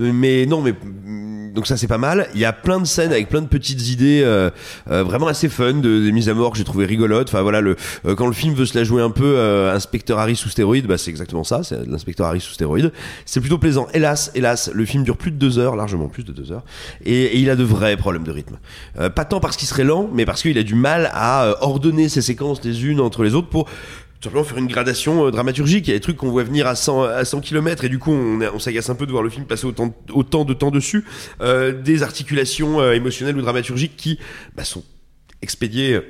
[0.00, 2.28] Euh, mais non mais mm, donc ça c'est pas mal.
[2.34, 4.50] Il y a plein de scènes avec plein de petites idées euh,
[4.88, 7.28] vraiment assez fun de, des mises à mort que j'ai trouvé rigolotes.
[7.28, 9.38] Enfin voilà le euh, quand le film veut se la jouer un peu
[9.72, 12.92] inspecteur Harry sous stéroïde bah c'est exactement ça c'est l'inspecteur Harry sous stéroïde
[13.26, 13.86] c'est plutôt plaisant.
[13.94, 16.64] Hélas hélas le film dure plus de deux heures largement plus de deux heures.
[17.04, 18.58] Et, et il a de vrais problèmes de rythme.
[19.14, 22.08] Pas tant parce qu'il serait lent mais parce qu'il a du mal à euh, ordonner
[22.08, 23.68] ses séquences les unes entre les autres pour
[24.22, 25.86] simplement faire une gradation euh, dramaturgique.
[25.86, 27.98] Il y a des trucs qu'on voit venir à 100, à 100 km et du
[27.98, 31.04] coup on, s'agace un peu de voir le film passer autant, autant de temps dessus.
[31.40, 34.18] Euh, des articulations émotionnelles ou dramaturgiques qui
[34.56, 34.84] bah, sont
[35.42, 36.00] expédiées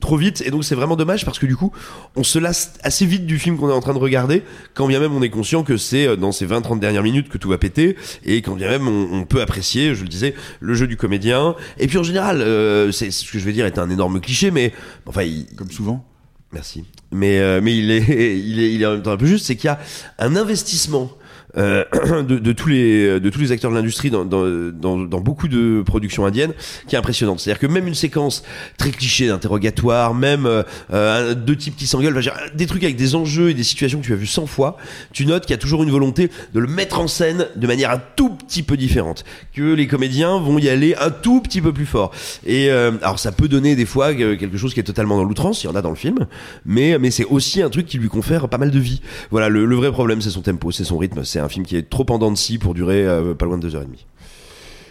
[0.00, 1.72] trop vite et donc c'est vraiment dommage parce que du coup
[2.16, 4.42] on se lasse assez vite du film qu'on est en train de regarder
[4.74, 7.38] quand bien même on est conscient que c'est euh, dans ces 20-30 dernières minutes que
[7.38, 10.74] tout va péter et quand bien même on, on peut apprécier je le disais le
[10.74, 13.78] jeu du comédien et puis en général euh, c'est ce que je vais dire est
[13.78, 14.72] un énorme cliché mais
[15.06, 16.04] enfin il, Comme souvent.
[16.52, 16.84] Merci.
[17.12, 17.98] Mais euh, mais il est
[18.38, 19.78] il est il est en même temps un peu juste, c'est qu'il y a
[20.18, 21.10] un investissement.
[21.58, 21.84] Euh,
[22.22, 25.48] de, de tous les de tous les acteurs de l'industrie dans, dans, dans, dans beaucoup
[25.48, 26.52] de productions indiennes
[26.86, 27.40] qui est impressionnante.
[27.40, 28.42] C'est à dire que même une séquence
[28.76, 33.14] très cliché d'interrogatoire même euh, euh, deux types qui s'engueulent enfin, des trucs avec des
[33.14, 34.76] enjeux et des situations que tu as vu 100 fois
[35.12, 37.90] tu notes qu'il y a toujours une volonté de le mettre en scène de manière
[37.90, 41.72] un tout petit peu différente que les comédiens vont y aller un tout petit peu
[41.72, 42.12] plus fort.
[42.46, 45.62] Et euh, alors ça peut donner des fois quelque chose qui est totalement dans l'outrance
[45.64, 46.26] il y en a dans le film
[46.64, 49.00] mais mais c'est aussi un truc qui lui confère pas mal de vie.
[49.30, 51.88] Voilà le, le vrai problème c'est son tempo c'est son rythme c'est film qui est
[51.88, 54.06] trop en dents de scie pour durer euh, pas loin de deux heures et demie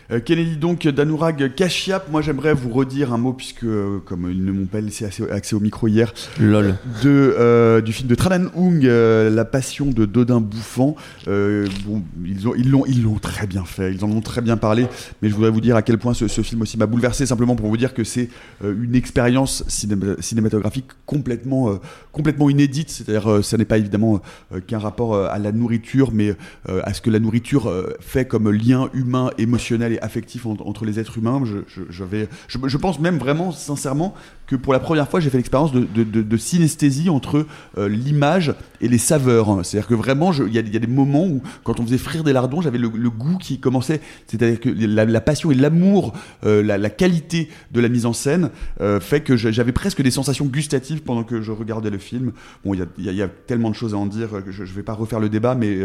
[0.09, 4.45] Euh, Kennedy donc d'Anourag Kashyap, moi j'aimerais vous redire un mot puisque euh, comme ils
[4.45, 6.75] ne m'ont pas laissé accès au micro hier, Lol.
[7.03, 10.95] de, euh, du film de Tranan Hung, La Passion de Dodin Bouffant.
[11.25, 14.55] Bon, ils ont ils l'ont ils l'ont très bien fait, ils en ont très bien
[14.55, 14.87] parlé,
[15.21, 17.55] mais je voudrais vous dire à quel point ce, ce film aussi m'a bouleversé simplement
[17.57, 18.29] pour vous dire que c'est
[18.63, 21.79] une expérience cinéma- cinématographique complètement
[22.13, 22.89] complètement inédite.
[22.89, 24.21] C'est-à-dire, ça n'est pas évidemment
[24.67, 26.35] qu'un rapport à la nourriture, mais
[26.67, 30.99] à ce que la nourriture fait comme lien humain, émotionnel et affectif en- entre les
[30.99, 31.41] êtres humains.
[31.89, 34.13] Je, vais, je pense même vraiment, sincèrement,
[34.47, 37.45] que pour la première fois, j'ai fait l'expérience de, de, de- synesthésie entre
[37.77, 39.65] euh, l'image et les saveurs.
[39.65, 42.61] C'est-à-dire que vraiment, il y, a- des moments où, quand on faisait frire des lardons,
[42.61, 43.99] j'avais le, goût qui commençait.
[44.27, 46.13] C'est-à-dire que la, passion et l'amour,
[46.45, 50.45] euh, la, qualité de la mise en scène euh, fait que j'avais presque des sensations
[50.45, 52.31] gustatives pendant que je regardais le film.
[52.63, 54.67] Bon, il y y y a tellement de choses à en dire que je ne
[54.67, 55.79] vais pas refaire le débat, mais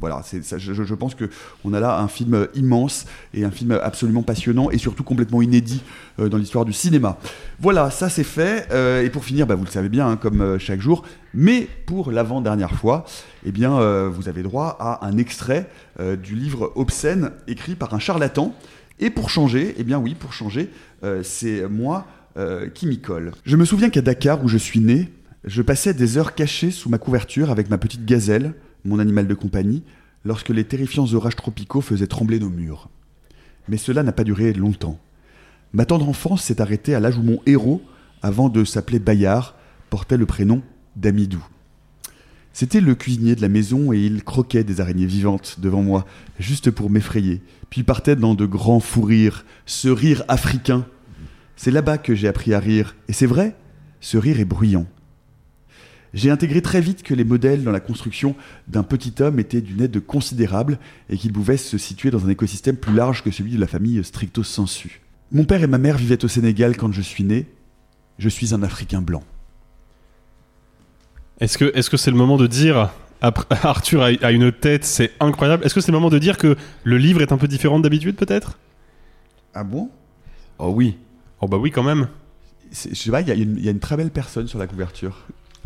[0.00, 1.28] voilà, je, je pense que
[1.64, 5.82] on a là un film immense et un film absolument passionnant et surtout complètement inédit
[6.18, 7.18] dans l'histoire du cinéma.
[7.60, 8.68] Voilà, ça c'est fait.
[8.70, 11.66] Euh, et pour finir, bah, vous le savez bien, hein, comme euh, chaque jour, mais
[11.86, 13.04] pour l'avant-dernière fois,
[13.44, 15.68] eh bien, euh, vous avez droit à un extrait
[16.22, 18.54] du livre Obscène écrit par un charlatan.
[18.98, 20.70] Et pour changer, eh bien oui, pour changer,
[21.22, 22.06] c'est moi
[22.74, 23.32] qui m'y colle.
[23.44, 25.10] Je me souviens qu'à Dakar, où je suis né,
[25.44, 28.52] je passais des heures cachées sous ma couverture avec ma petite gazelle,
[28.84, 29.82] mon animal de compagnie,
[30.26, 32.90] lorsque les terrifiants orages tropicaux faisaient trembler nos murs.
[33.68, 34.98] Mais cela n'a pas duré longtemps.
[35.76, 37.82] Ma tendre enfance s'est arrêtée à l'âge où mon héros,
[38.22, 39.56] avant de s'appeler Bayard,
[39.90, 40.62] portait le prénom
[40.96, 41.46] d'Amidou.
[42.54, 46.06] C'était le cuisinier de la maison et il croquait des araignées vivantes devant moi,
[46.38, 50.86] juste pour m'effrayer, puis partait dans de grands fous rires, ce rire africain.
[51.56, 53.54] C'est là-bas que j'ai appris à rire, et c'est vrai,
[54.00, 54.86] ce rire est bruyant.
[56.14, 58.34] J'ai intégré très vite que les modèles dans la construction
[58.66, 60.78] d'un petit homme étaient d'une aide considérable
[61.10, 64.02] et qu'il pouvait se situer dans un écosystème plus large que celui de la famille
[64.02, 65.02] stricto sensu.
[65.32, 67.46] Mon père et ma mère vivaient au Sénégal quand je suis né.
[68.18, 69.22] Je suis un Africain blanc.
[71.40, 75.64] Est-ce que est-ce que c'est le moment de dire Arthur a, une tête, c'est incroyable.
[75.64, 78.16] Est-ce que c'est le moment de dire que le livre est un peu différent d'habitude
[78.16, 78.58] peut-être?
[79.54, 79.90] Ah bon?
[80.58, 80.96] Oh oui.
[81.40, 82.08] Oh bah oui quand même.
[82.70, 84.46] C'est- Je sais pas, il y, a une- il y a une très belle personne
[84.46, 85.24] sur la couverture.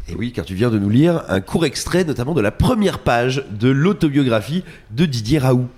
[0.08, 2.98] Et oui, car tu viens de nous lire un court extrait, notamment de la première
[3.00, 5.68] page de l'autobiographie de Didier Raoult.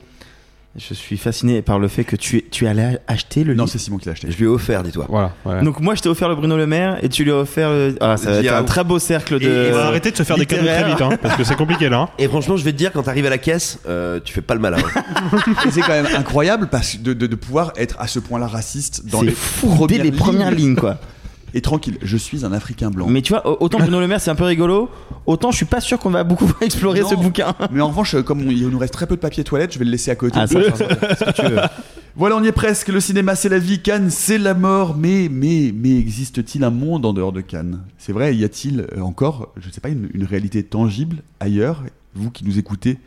[0.75, 3.73] Je suis fasciné par le fait que tu, es- tu allais acheter le Non, livre.
[3.73, 4.31] c'est Simon qui l'a acheté.
[4.31, 5.05] Je lui ai offert, dis-toi.
[5.07, 5.35] Voilà.
[5.45, 5.63] ouais.
[5.63, 7.95] Donc moi je t'ai offert le Bruno Le Maire et tu lui as offert le...
[8.01, 9.45] Ah ça va être un très beau cercle de...
[9.47, 10.97] Et- et On va arrêter de se faire des cadeaux très littéraire.
[10.97, 11.99] vite, hein, parce que c'est compliqué là.
[12.01, 12.09] hein.
[12.19, 14.55] Et franchement, je vais te dire, quand t'arrives à la caisse, euh, tu fais pas
[14.55, 14.79] le malin.
[15.67, 19.05] Et c'est quand même incroyable parce de, de, de pouvoir être à ce point-là raciste
[19.07, 20.99] dans C'est les fou, premières dès les premières lignes quoi.
[21.55, 23.07] Et tranquille, je suis un Africain blanc.
[23.09, 24.89] Mais tu vois, autant Bruno Le Maire c'est un peu rigolo,
[25.27, 27.09] autant je suis pas sûr qu'on va beaucoup explorer Non.
[27.11, 27.55] ce bouquin.
[27.71, 29.85] Mais en revanche, comme on- il nous reste très peu de papier toilette, je vais
[29.85, 30.39] le laisser à côté.
[30.41, 31.59] Ah, ça, ça, ça, ce que tu veux.
[32.17, 32.89] Voilà, on y est presque.
[32.89, 33.81] Le cinéma, c'est la vie.
[33.81, 34.97] Cannes, c'est la mort.
[34.99, 37.81] Mais, mais, mais existe-t-il un monde en dehors de Cannes?
[37.97, 41.83] C'est vrai, y a-t-il euh, encore, je ne sais pas, une, une réalité tangible ailleurs?
[42.15, 42.99] Vous qui nous écoutez,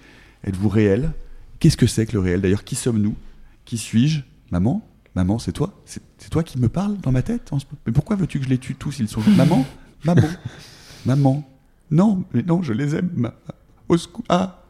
[0.44, 1.12] êtes-vous réel?
[1.60, 2.42] Qu'est-ce que c'est que le réel?
[2.42, 3.16] D'ailleurs, qui sommes-nous?
[3.66, 4.22] Qui suis-je?
[4.52, 4.82] Maman?
[5.16, 8.16] Maman, c'est toi C'est toi qui me parles dans ma tête en ce- Mais pourquoi
[8.18, 9.66] veux-tu que je les tue tous Ils sont Maman
[10.06, 10.28] Maman
[11.06, 11.50] Maman
[11.92, 13.10] Non, mais non, je les aime.
[13.16, 13.34] Ma-
[13.88, 14.62] Au secours Ah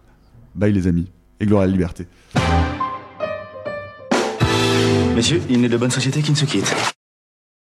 [0.54, 1.12] Bye les amis.
[1.40, 2.08] Et gloire à la liberté.
[5.16, 6.95] Messieurs, il n'est de bonne société qui ne se quitte.